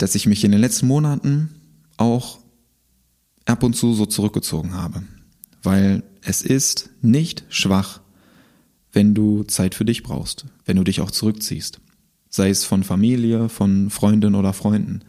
[0.01, 1.49] dass ich mich in den letzten Monaten
[1.97, 2.39] auch
[3.45, 5.03] ab und zu so zurückgezogen habe.
[5.63, 8.01] Weil es ist nicht schwach,
[8.91, 11.79] wenn du Zeit für dich brauchst, wenn du dich auch zurückziehst.
[12.29, 15.03] Sei es von Familie, von Freundinnen oder Freunden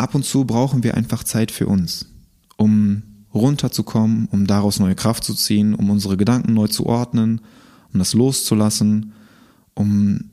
[0.00, 2.06] ab und zu brauchen wir einfach Zeit für uns,
[2.56, 3.02] um
[3.34, 7.42] runterzukommen, um daraus neue Kraft zu ziehen, um unsere Gedanken neu zu ordnen,
[7.92, 9.12] um das loszulassen,
[9.74, 10.30] um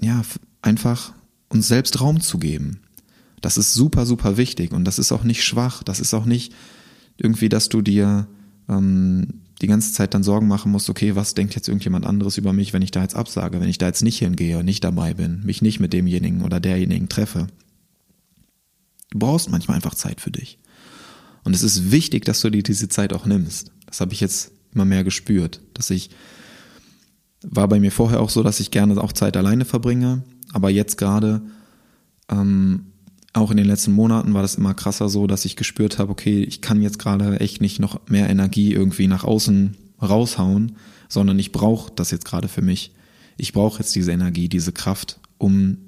[0.00, 0.22] ja,
[0.60, 1.12] einfach
[1.52, 2.80] uns selbst Raum zu geben.
[3.40, 5.82] Das ist super, super wichtig und das ist auch nicht schwach.
[5.82, 6.54] Das ist auch nicht
[7.18, 8.26] irgendwie, dass du dir
[8.68, 12.52] ähm, die ganze Zeit dann Sorgen machen musst, okay, was denkt jetzt irgendjemand anderes über
[12.52, 15.44] mich, wenn ich da jetzt absage, wenn ich da jetzt nicht hingehe, nicht dabei bin,
[15.44, 17.46] mich nicht mit demjenigen oder derjenigen treffe.
[19.10, 20.58] Du brauchst manchmal einfach Zeit für dich.
[21.44, 23.72] Und es ist wichtig, dass du dir diese Zeit auch nimmst.
[23.86, 26.10] Das habe ich jetzt immer mehr gespürt, dass ich
[27.42, 30.22] war bei mir vorher auch so, dass ich gerne auch Zeit alleine verbringe,
[30.52, 31.42] aber jetzt gerade
[32.28, 32.86] ähm,
[33.32, 36.42] auch in den letzten Monaten war das immer krasser so, dass ich gespürt habe, okay,
[36.42, 40.72] ich kann jetzt gerade echt nicht noch mehr Energie irgendwie nach außen raushauen,
[41.08, 42.92] sondern ich brauche das jetzt gerade für mich.
[43.36, 45.78] Ich brauche jetzt diese Energie, diese Kraft, um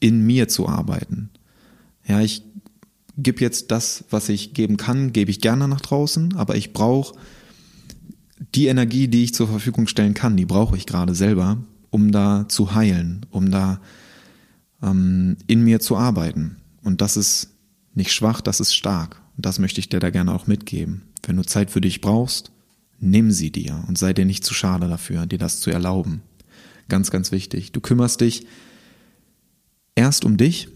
[0.00, 1.30] in mir zu arbeiten.
[2.06, 2.42] Ja, ich
[3.18, 7.14] gebe jetzt das, was ich geben kann, gebe ich gerne nach draußen, aber ich brauche
[8.54, 11.58] die Energie, die ich zur Verfügung stellen kann, die brauche ich gerade selber,
[11.90, 13.80] um da zu heilen, um da
[14.82, 16.56] ähm, in mir zu arbeiten.
[16.82, 17.50] Und das ist
[17.94, 19.20] nicht schwach, das ist stark.
[19.36, 21.02] Und das möchte ich dir da gerne auch mitgeben.
[21.24, 22.52] Wenn du Zeit für dich brauchst,
[22.98, 26.22] nimm sie dir und sei dir nicht zu schade dafür, dir das zu erlauben.
[26.88, 27.72] Ganz, ganz wichtig.
[27.72, 28.46] Du kümmerst dich
[29.94, 30.68] erst um dich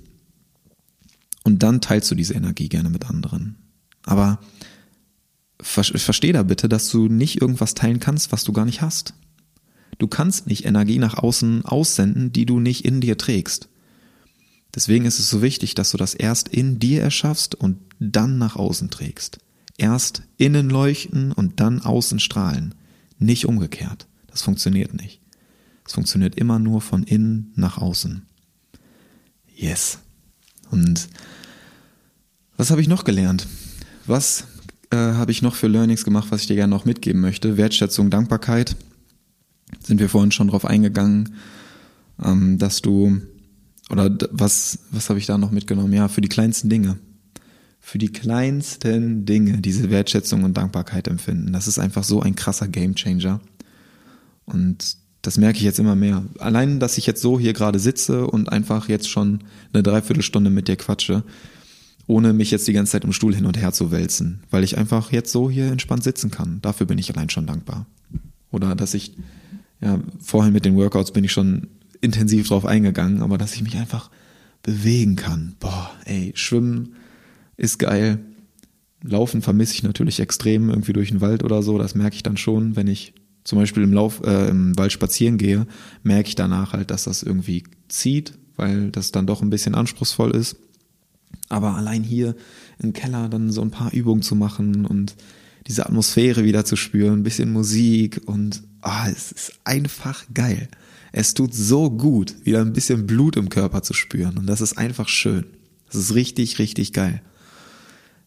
[1.44, 3.56] und dann teilst du diese Energie gerne mit anderen.
[4.04, 4.40] Aber
[5.60, 9.14] versteh da bitte, dass du nicht irgendwas teilen kannst, was du gar nicht hast.
[9.98, 13.68] Du kannst nicht Energie nach außen aussenden, die du nicht in dir trägst.
[14.74, 18.56] Deswegen ist es so wichtig, dass du das erst in dir erschaffst und dann nach
[18.56, 19.38] außen trägst.
[19.76, 22.74] Erst innen leuchten und dann außen strahlen.
[23.18, 24.06] Nicht umgekehrt.
[24.26, 25.20] Das funktioniert nicht.
[25.86, 28.22] Es funktioniert immer nur von innen nach außen.
[29.54, 29.98] Yes.
[30.70, 31.08] Und
[32.56, 33.46] was habe ich noch gelernt?
[34.06, 34.44] Was
[34.90, 37.56] äh, habe ich noch für Learnings gemacht, was ich dir gerne noch mitgeben möchte?
[37.56, 38.76] Wertschätzung, Dankbarkeit.
[39.84, 41.36] Sind wir vorhin schon drauf eingegangen,
[42.22, 43.20] ähm, dass du
[43.90, 45.92] oder was, was habe ich da noch mitgenommen?
[45.92, 46.98] Ja, für die kleinsten Dinge.
[47.80, 51.52] Für die kleinsten Dinge diese Wertschätzung und Dankbarkeit empfinden.
[51.52, 53.40] Das ist einfach so ein krasser Gamechanger.
[54.46, 56.24] Und das merke ich jetzt immer mehr.
[56.38, 60.68] Allein, dass ich jetzt so hier gerade sitze und einfach jetzt schon eine Dreiviertelstunde mit
[60.68, 61.24] dir quatsche,
[62.06, 64.76] ohne mich jetzt die ganze Zeit im Stuhl hin und her zu wälzen, weil ich
[64.76, 66.60] einfach jetzt so hier entspannt sitzen kann.
[66.60, 67.86] Dafür bin ich allein schon dankbar.
[68.50, 69.12] Oder dass ich,
[69.84, 71.68] ja, vorhin mit den Workouts bin ich schon
[72.00, 74.10] intensiv drauf eingegangen, aber dass ich mich einfach
[74.62, 75.56] bewegen kann.
[75.60, 76.94] Boah, ey, schwimmen
[77.58, 78.18] ist geil.
[79.02, 81.76] Laufen vermisse ich natürlich extrem irgendwie durch den Wald oder so.
[81.76, 83.12] Das merke ich dann schon, wenn ich
[83.44, 85.66] zum Beispiel im Lauf äh, im Wald spazieren gehe,
[86.02, 90.30] merke ich danach halt, dass das irgendwie zieht, weil das dann doch ein bisschen anspruchsvoll
[90.30, 90.56] ist.
[91.50, 92.34] Aber allein hier
[92.78, 95.14] im Keller dann so ein paar Übungen zu machen und
[95.66, 100.68] diese Atmosphäre wieder zu spüren, ein bisschen Musik und ah, es ist einfach geil.
[101.12, 104.38] Es tut so gut, wieder ein bisschen Blut im Körper zu spüren.
[104.38, 105.46] Und das ist einfach schön.
[105.86, 107.22] Das ist richtig, richtig geil.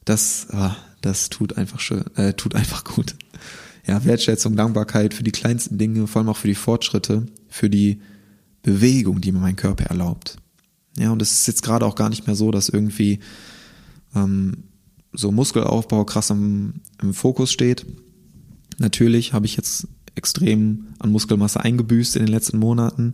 [0.05, 3.15] Das, ah, das tut einfach schön, äh, tut einfach gut.
[3.85, 8.01] Ja, Wertschätzung, Dankbarkeit für die kleinsten Dinge, vor allem auch für die Fortschritte, für die
[8.61, 10.37] Bewegung, die mir mein Körper erlaubt.
[10.97, 13.19] Ja, und es ist jetzt gerade auch gar nicht mehr so, dass irgendwie
[14.15, 14.63] ähm,
[15.13, 17.85] so Muskelaufbau krass im, im Fokus steht.
[18.77, 19.87] Natürlich habe ich jetzt
[20.17, 23.11] extrem an Muskelmasse eingebüßt in den letzten Monaten.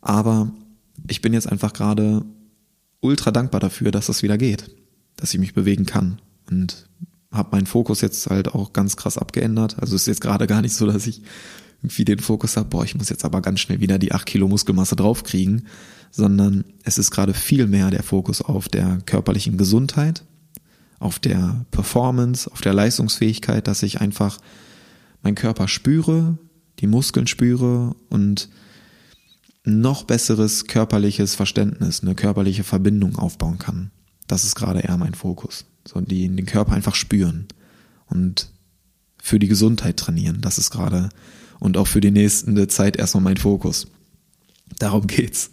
[0.00, 0.52] Aber
[1.08, 2.24] ich bin jetzt einfach gerade
[3.00, 4.74] ultra dankbar dafür, dass das wieder geht,
[5.16, 6.20] dass ich mich bewegen kann
[6.50, 6.88] und
[7.32, 9.78] habe meinen Fokus jetzt halt auch ganz krass abgeändert.
[9.80, 11.22] Also es ist jetzt gerade gar nicht so, dass ich
[11.82, 14.48] irgendwie den Fokus habe, boah, ich muss jetzt aber ganz schnell wieder die acht Kilo
[14.48, 15.66] Muskelmasse draufkriegen,
[16.10, 20.24] sondern es ist gerade viel mehr der Fokus auf der körperlichen Gesundheit,
[20.98, 24.38] auf der Performance, auf der Leistungsfähigkeit, dass ich einfach
[25.22, 26.38] meinen Körper spüre,
[26.78, 28.48] die Muskeln spüre und
[29.64, 33.90] noch besseres körperliches Verständnis, eine körperliche Verbindung aufbauen kann.
[34.26, 35.66] Das ist gerade eher mein Fokus.
[35.86, 37.48] So, die den Körper einfach spüren
[38.06, 38.50] und
[39.22, 40.40] für die Gesundheit trainieren.
[40.40, 41.10] Das ist gerade
[41.58, 43.86] und auch für die nächste Zeit erstmal mein Fokus.
[44.78, 45.50] Darum geht's.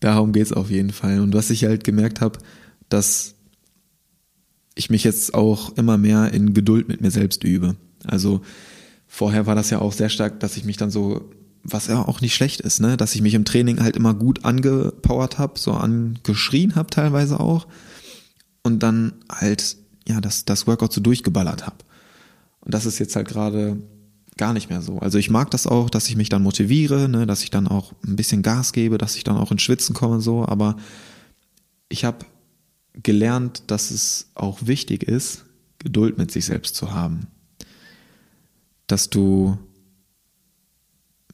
[0.00, 1.20] Darum geht's auf jeden Fall.
[1.20, 2.38] Und was ich halt gemerkt habe,
[2.88, 3.34] dass
[4.74, 7.76] ich mich jetzt auch immer mehr in Geduld mit mir selbst übe.
[8.04, 8.42] Also
[9.14, 11.30] Vorher war das ja auch sehr stark, dass ich mich dann so,
[11.62, 14.44] was ja auch nicht schlecht ist, ne, dass ich mich im Training halt immer gut
[14.44, 17.68] angepowert habe, so angeschrien habe teilweise auch
[18.64, 19.76] und dann halt
[20.08, 21.76] ja das das Workout so durchgeballert habe.
[22.62, 23.80] Und das ist jetzt halt gerade
[24.36, 24.98] gar nicht mehr so.
[24.98, 27.92] Also ich mag das auch, dass ich mich dann motiviere, ne, dass ich dann auch
[28.04, 30.76] ein bisschen Gas gebe, dass ich dann auch ins Schwitzen komme so, aber
[31.88, 32.26] ich habe
[33.00, 35.44] gelernt, dass es auch wichtig ist,
[35.78, 37.28] Geduld mit sich selbst zu haben
[38.86, 39.58] dass du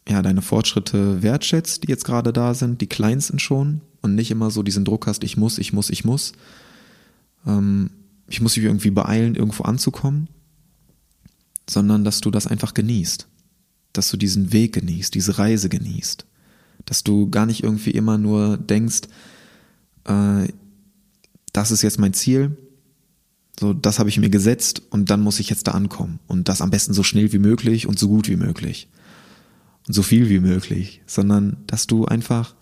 [0.09, 4.51] ja deine Fortschritte wertschätzt, die jetzt gerade da sind, die kleinsten schon und nicht immer
[4.51, 6.33] so diesen Druck hast, ich muss, ich muss, ich muss.
[7.47, 7.91] Ähm,
[8.29, 10.29] ich muss mich irgendwie beeilen, irgendwo anzukommen,
[11.69, 13.27] sondern dass du das einfach genießt,
[13.93, 16.25] dass du diesen Weg genießt, diese Reise genießt,
[16.87, 19.03] dass du gar nicht irgendwie immer nur denkst,
[20.05, 20.49] äh,
[21.53, 22.57] das ist jetzt mein Ziel,
[23.61, 26.19] so, das habe ich mir gesetzt und dann muss ich jetzt da ankommen.
[26.27, 28.89] Und das am besten so schnell wie möglich und so gut wie möglich.
[29.87, 31.03] Und so viel wie möglich.
[31.07, 32.55] Sondern, dass du einfach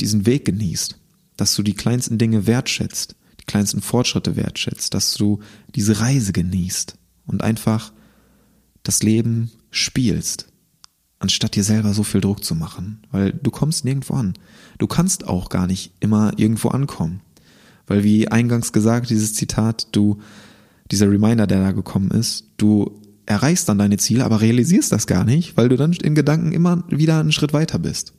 [0.00, 0.98] diesen Weg genießt.
[1.38, 5.38] dass du die kleinsten Dinge wertschätzt, die kleinsten Fortschritte wertschätzt, dass du
[5.74, 6.96] diese Reise genießt
[7.26, 7.92] und einfach
[8.82, 10.48] das Leben spielst,
[11.20, 14.34] anstatt dir selber so viel Druck zu machen, weil du kommst nirgendwo an.
[14.78, 17.20] Du kannst auch gar nicht immer irgendwo ankommen,
[17.88, 20.18] weil wie eingangs gesagt, dieses Zitat, du,
[20.90, 25.24] dieser Reminder, der da gekommen ist, du erreichst dann deine Ziele, aber realisierst das gar
[25.24, 28.14] nicht, weil du dann in Gedanken immer wieder einen Schritt weiter bist.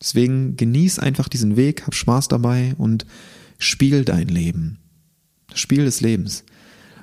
[0.00, 3.06] Deswegen genieß einfach diesen Weg, hab Spaß dabei und
[3.58, 4.78] spiel dein Leben.
[5.48, 6.44] Das Spiel des Lebens.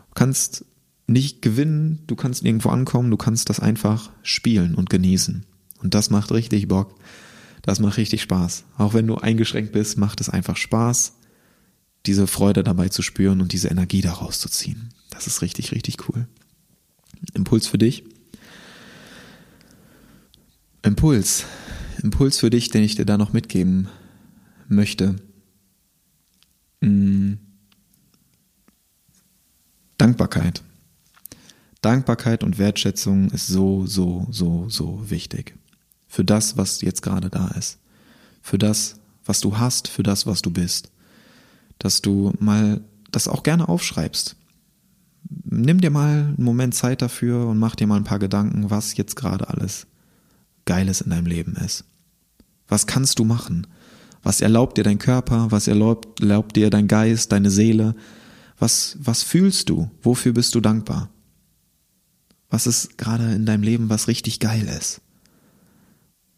[0.09, 0.65] Du kannst
[1.05, 5.45] nicht gewinnen, du kannst nirgendwo ankommen, du kannst das einfach spielen und genießen.
[5.81, 6.95] Und das macht richtig Bock.
[7.61, 8.63] Das macht richtig Spaß.
[8.77, 11.16] Auch wenn du eingeschränkt bist, macht es einfach Spaß,
[12.07, 14.89] diese Freude dabei zu spüren und diese Energie daraus zu ziehen.
[15.09, 16.27] Das ist richtig, richtig cool.
[17.33, 18.03] Impuls für dich.
[20.83, 21.45] Impuls.
[22.01, 23.89] Impuls für dich, den ich dir da noch mitgeben
[24.69, 25.17] möchte.
[26.81, 27.39] Hm.
[29.97, 30.63] Dankbarkeit.
[31.81, 35.55] Dankbarkeit und Wertschätzung ist so, so, so, so wichtig.
[36.07, 37.79] Für das, was jetzt gerade da ist.
[38.41, 40.89] Für das, was du hast, für das, was du bist.
[41.79, 44.35] Dass du mal das auch gerne aufschreibst.
[45.43, 48.95] Nimm dir mal einen Moment Zeit dafür und mach dir mal ein paar Gedanken, was
[48.97, 49.87] jetzt gerade alles
[50.65, 51.85] Geiles in deinem Leben ist.
[52.67, 53.67] Was kannst du machen?
[54.23, 55.51] Was erlaubt dir dein Körper?
[55.51, 57.95] Was erlaubt, erlaubt dir dein Geist, deine Seele?
[58.59, 59.89] Was, was fühlst du?
[60.01, 61.09] Wofür bist du dankbar?
[62.49, 65.01] Was ist gerade in deinem Leben, was richtig geil ist?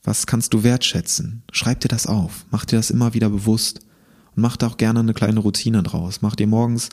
[0.04, 1.44] Was kannst du wertschätzen?
[1.52, 2.46] Schreib dir das auf.
[2.52, 3.82] Mach dir das immer wieder bewusst.
[4.40, 6.22] Mach da auch gerne eine kleine Routine draus.
[6.22, 6.90] Mach dir morgens,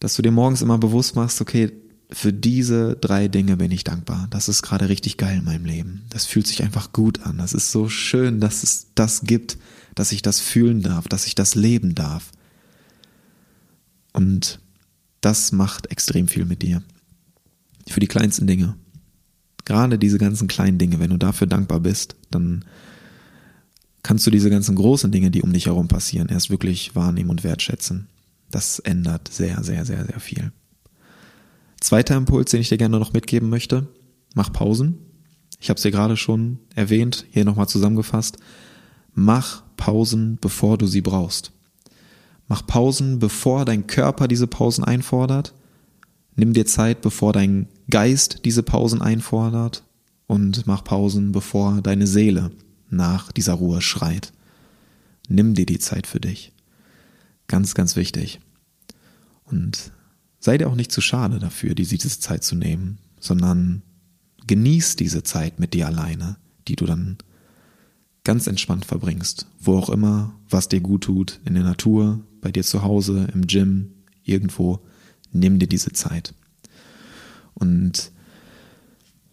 [0.00, 1.72] dass du dir morgens immer bewusst machst, okay,
[2.10, 4.28] für diese drei Dinge bin ich dankbar.
[4.30, 6.04] Das ist gerade richtig geil in meinem Leben.
[6.10, 7.38] Das fühlt sich einfach gut an.
[7.38, 9.58] Das ist so schön, dass es das gibt,
[9.94, 12.30] dass ich das fühlen darf, dass ich das leben darf.
[14.12, 14.60] Und
[15.20, 16.82] das macht extrem viel mit dir
[17.88, 18.76] für die kleinsten Dinge.
[19.64, 22.64] Gerade diese ganzen kleinen Dinge, wenn du dafür dankbar bist, dann
[24.04, 27.42] kannst du diese ganzen großen Dinge, die um dich herum passieren, erst wirklich wahrnehmen und
[27.42, 28.06] wertschätzen.
[28.52, 30.52] Das ändert sehr, sehr, sehr, sehr viel.
[31.80, 33.88] Zweiter Impuls, den ich dir gerne noch mitgeben möchte,
[34.34, 34.98] mach Pausen.
[35.58, 38.38] Ich habe es dir gerade schon erwähnt, hier nochmal zusammengefasst.
[39.12, 41.50] Mach Pausen, bevor du sie brauchst.
[42.46, 45.52] Mach Pausen, bevor dein Körper diese Pausen einfordert
[46.36, 49.84] Nimm dir Zeit, bevor dein Geist diese Pausen einfordert
[50.26, 52.50] und mach Pausen, bevor deine Seele
[52.96, 54.32] nach dieser Ruhe schreit.
[55.28, 56.52] Nimm dir die Zeit für dich.
[57.46, 58.40] Ganz, ganz wichtig.
[59.44, 59.92] Und
[60.40, 63.82] sei dir auch nicht zu schade dafür, diese Zeit zu nehmen, sondern
[64.46, 66.36] genieß diese Zeit mit dir alleine,
[66.68, 67.18] die du dann
[68.24, 72.62] ganz entspannt verbringst, wo auch immer, was dir gut tut, in der Natur, bei dir
[72.62, 73.90] zu Hause, im Gym,
[74.22, 74.80] irgendwo
[75.32, 76.34] nimm dir diese Zeit.
[77.54, 78.10] Und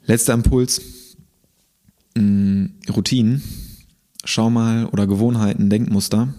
[0.05, 0.81] letzter Impuls,
[2.15, 3.41] mh, mm, Routinen.
[4.23, 6.33] Schau mal, oder Gewohnheiten, Denkmuster.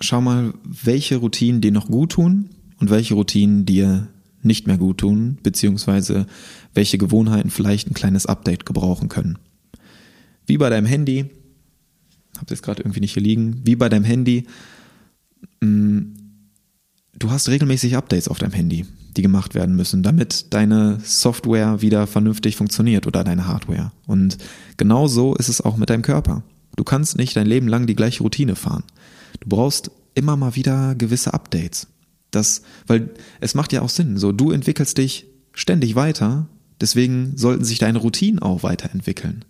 [0.00, 2.50] Schau mal, welche Routinen dir noch gut tun
[2.80, 4.08] und welche Routinen dir
[4.42, 6.26] nicht mehr gut tun, beziehungsweise
[6.74, 9.38] welche Gewohnheiten vielleicht ein kleines Update gebrauchen können.
[10.46, 11.26] Wie bei deinem Handy,
[12.38, 14.46] hab jetzt gerade irgendwie nicht hier liegen, wie bei deinem Handy,
[15.60, 16.14] mh, mm,
[17.18, 18.84] du hast regelmäßig Updates auf deinem Handy,
[19.16, 23.92] die gemacht werden müssen, damit deine Software wieder vernünftig funktioniert oder deine Hardware.
[24.06, 24.38] Und
[24.76, 26.42] genau so ist es auch mit deinem Körper.
[26.76, 28.84] Du kannst nicht dein Leben lang die gleiche Routine fahren.
[29.40, 31.88] Du brauchst immer mal wieder gewisse Updates.
[32.30, 33.10] Das, weil
[33.40, 34.16] es macht ja auch Sinn.
[34.16, 36.48] So, du entwickelst dich ständig weiter,
[36.80, 39.44] deswegen sollten sich deine Routinen auch weiterentwickeln.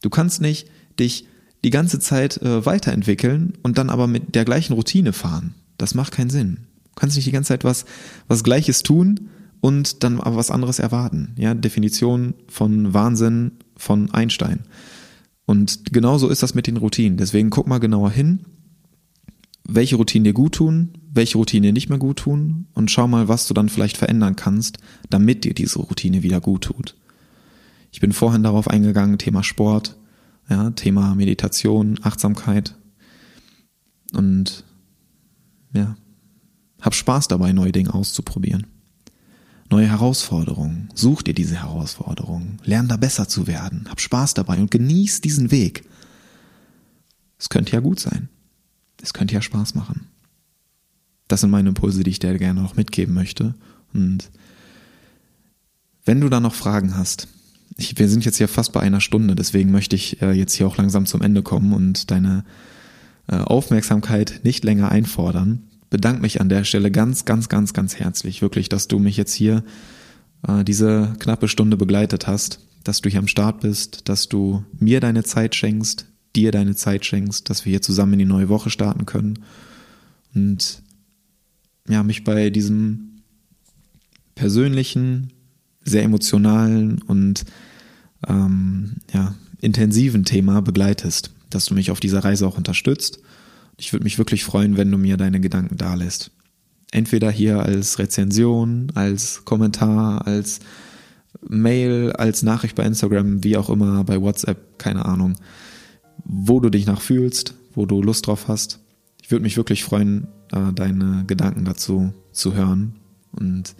[0.00, 0.68] Du kannst nicht
[0.98, 1.26] dich
[1.64, 5.54] die ganze Zeit äh, weiterentwickeln und dann aber mit der gleichen Routine fahren.
[5.78, 6.66] Das macht keinen Sinn.
[6.94, 7.84] Du kannst nicht die ganze Zeit was,
[8.28, 9.28] was Gleiches tun
[9.60, 11.34] und dann aber was anderes erwarten.
[11.36, 14.60] Ja, Definition von Wahnsinn von Einstein.
[15.46, 17.16] Und genauso ist das mit den Routinen.
[17.16, 18.40] Deswegen guck mal genauer hin,
[19.64, 23.28] welche Routinen dir gut tun, welche Routinen dir nicht mehr gut tun und schau mal,
[23.28, 24.78] was du dann vielleicht verändern kannst,
[25.10, 26.96] damit dir diese Routine wieder gut tut.
[27.92, 29.96] Ich bin vorhin darauf eingegangen, Thema Sport,
[30.48, 32.74] ja, Thema Meditation, Achtsamkeit
[34.14, 34.64] und
[35.74, 35.96] ja,
[36.82, 38.66] hab Spaß dabei, neue Dinge auszuprobieren.
[39.70, 40.90] Neue Herausforderungen.
[40.94, 42.60] Such dir diese Herausforderungen.
[42.64, 43.86] Lern da besser zu werden.
[43.88, 45.84] Hab Spaß dabei und genieß diesen Weg.
[47.38, 48.28] Es könnte ja gut sein.
[49.00, 50.08] Es könnte ja Spaß machen.
[51.28, 53.54] Das sind meine Impulse, die ich dir gerne noch mitgeben möchte.
[53.94, 54.30] Und
[56.04, 57.28] wenn du da noch Fragen hast,
[57.78, 60.66] ich, wir sind jetzt ja fast bei einer Stunde, deswegen möchte ich äh, jetzt hier
[60.66, 62.44] auch langsam zum Ende kommen und deine
[63.28, 65.62] äh, Aufmerksamkeit nicht länger einfordern.
[65.92, 69.34] Bedanke mich an der Stelle ganz, ganz, ganz, ganz herzlich, wirklich, dass du mich jetzt
[69.34, 69.62] hier
[70.48, 75.00] äh, diese knappe Stunde begleitet hast, dass du hier am Start bist, dass du mir
[75.00, 78.70] deine Zeit schenkst, dir deine Zeit schenkst, dass wir hier zusammen in die neue Woche
[78.70, 79.40] starten können
[80.34, 80.80] und
[81.86, 83.20] ja, mich bei diesem
[84.34, 85.34] persönlichen,
[85.84, 87.44] sehr emotionalen und
[88.26, 93.18] ähm, ja, intensiven Thema begleitest, dass du mich auf dieser Reise auch unterstützt.
[93.76, 96.30] Ich würde mich wirklich freuen, wenn du mir deine Gedanken dalässt.
[96.90, 100.60] Entweder hier als Rezension, als Kommentar, als
[101.48, 105.34] Mail, als Nachricht bei Instagram, wie auch immer, bei WhatsApp, keine Ahnung,
[106.24, 108.80] wo du dich nachfühlst, wo du Lust drauf hast.
[109.22, 110.28] Ich würde mich wirklich freuen,
[110.74, 112.96] deine Gedanken dazu zu hören.
[113.32, 113.74] Und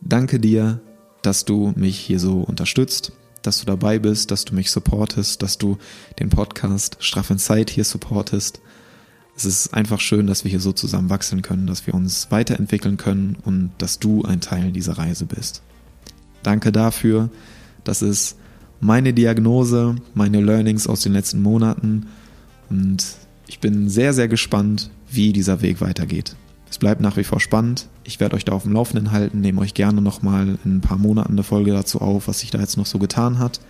[0.00, 0.80] danke dir,
[1.20, 3.12] dass du mich hier so unterstützt,
[3.42, 5.76] dass du dabei bist, dass du mich supportest, dass du
[6.18, 8.62] den Podcast Straff in Zeit hier supportest.
[9.36, 12.96] Es ist einfach schön, dass wir hier so zusammen wachsen können, dass wir uns weiterentwickeln
[12.96, 15.62] können und dass du ein Teil dieser Reise bist.
[16.42, 17.30] Danke dafür.
[17.84, 18.36] Das ist
[18.80, 22.06] meine Diagnose, meine Learnings aus den letzten Monaten
[22.68, 23.04] und
[23.46, 26.36] ich bin sehr, sehr gespannt, wie dieser Weg weitergeht.
[26.70, 27.88] Es bleibt nach wie vor spannend.
[28.04, 30.98] Ich werde euch da auf dem Laufenden halten, nehme euch gerne nochmal in ein paar
[30.98, 33.60] Monaten eine Folge dazu auf, was sich da jetzt noch so getan hat.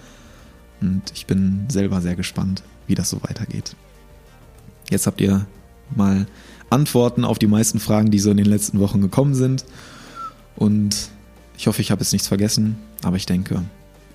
[0.82, 3.74] Und ich bin selber sehr gespannt, wie das so weitergeht.
[4.90, 5.46] Jetzt habt ihr
[5.94, 6.26] mal
[6.68, 9.64] Antworten auf die meisten Fragen, die so in den letzten Wochen gekommen sind.
[10.56, 11.10] Und
[11.56, 13.62] ich hoffe, ich habe jetzt nichts vergessen, aber ich denke,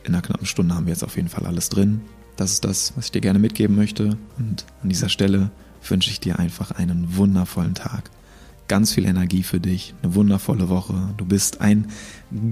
[0.03, 2.01] in einer knappen Stunde haben wir jetzt auf jeden Fall alles drin.
[2.35, 4.17] Das ist das, was ich dir gerne mitgeben möchte.
[4.37, 5.49] Und an dieser Stelle
[5.87, 8.11] wünsche ich dir einfach einen wundervollen Tag
[8.67, 11.13] ganz viel Energie für dich, eine wundervolle Woche.
[11.17, 11.87] Du bist ein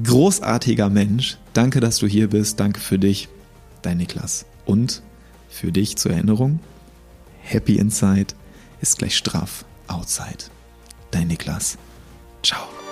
[0.03, 1.37] großartiger Mensch.
[1.53, 2.59] Danke, dass du hier bist.
[2.59, 3.29] Danke für dich,
[3.81, 4.45] dein Niklas.
[4.65, 5.01] Und
[5.49, 6.59] für dich zur Erinnerung,
[7.43, 8.33] Happy Inside
[8.81, 10.45] ist gleich straff Outside.
[11.11, 11.77] Dein Niklas.
[12.41, 12.82] Ciao.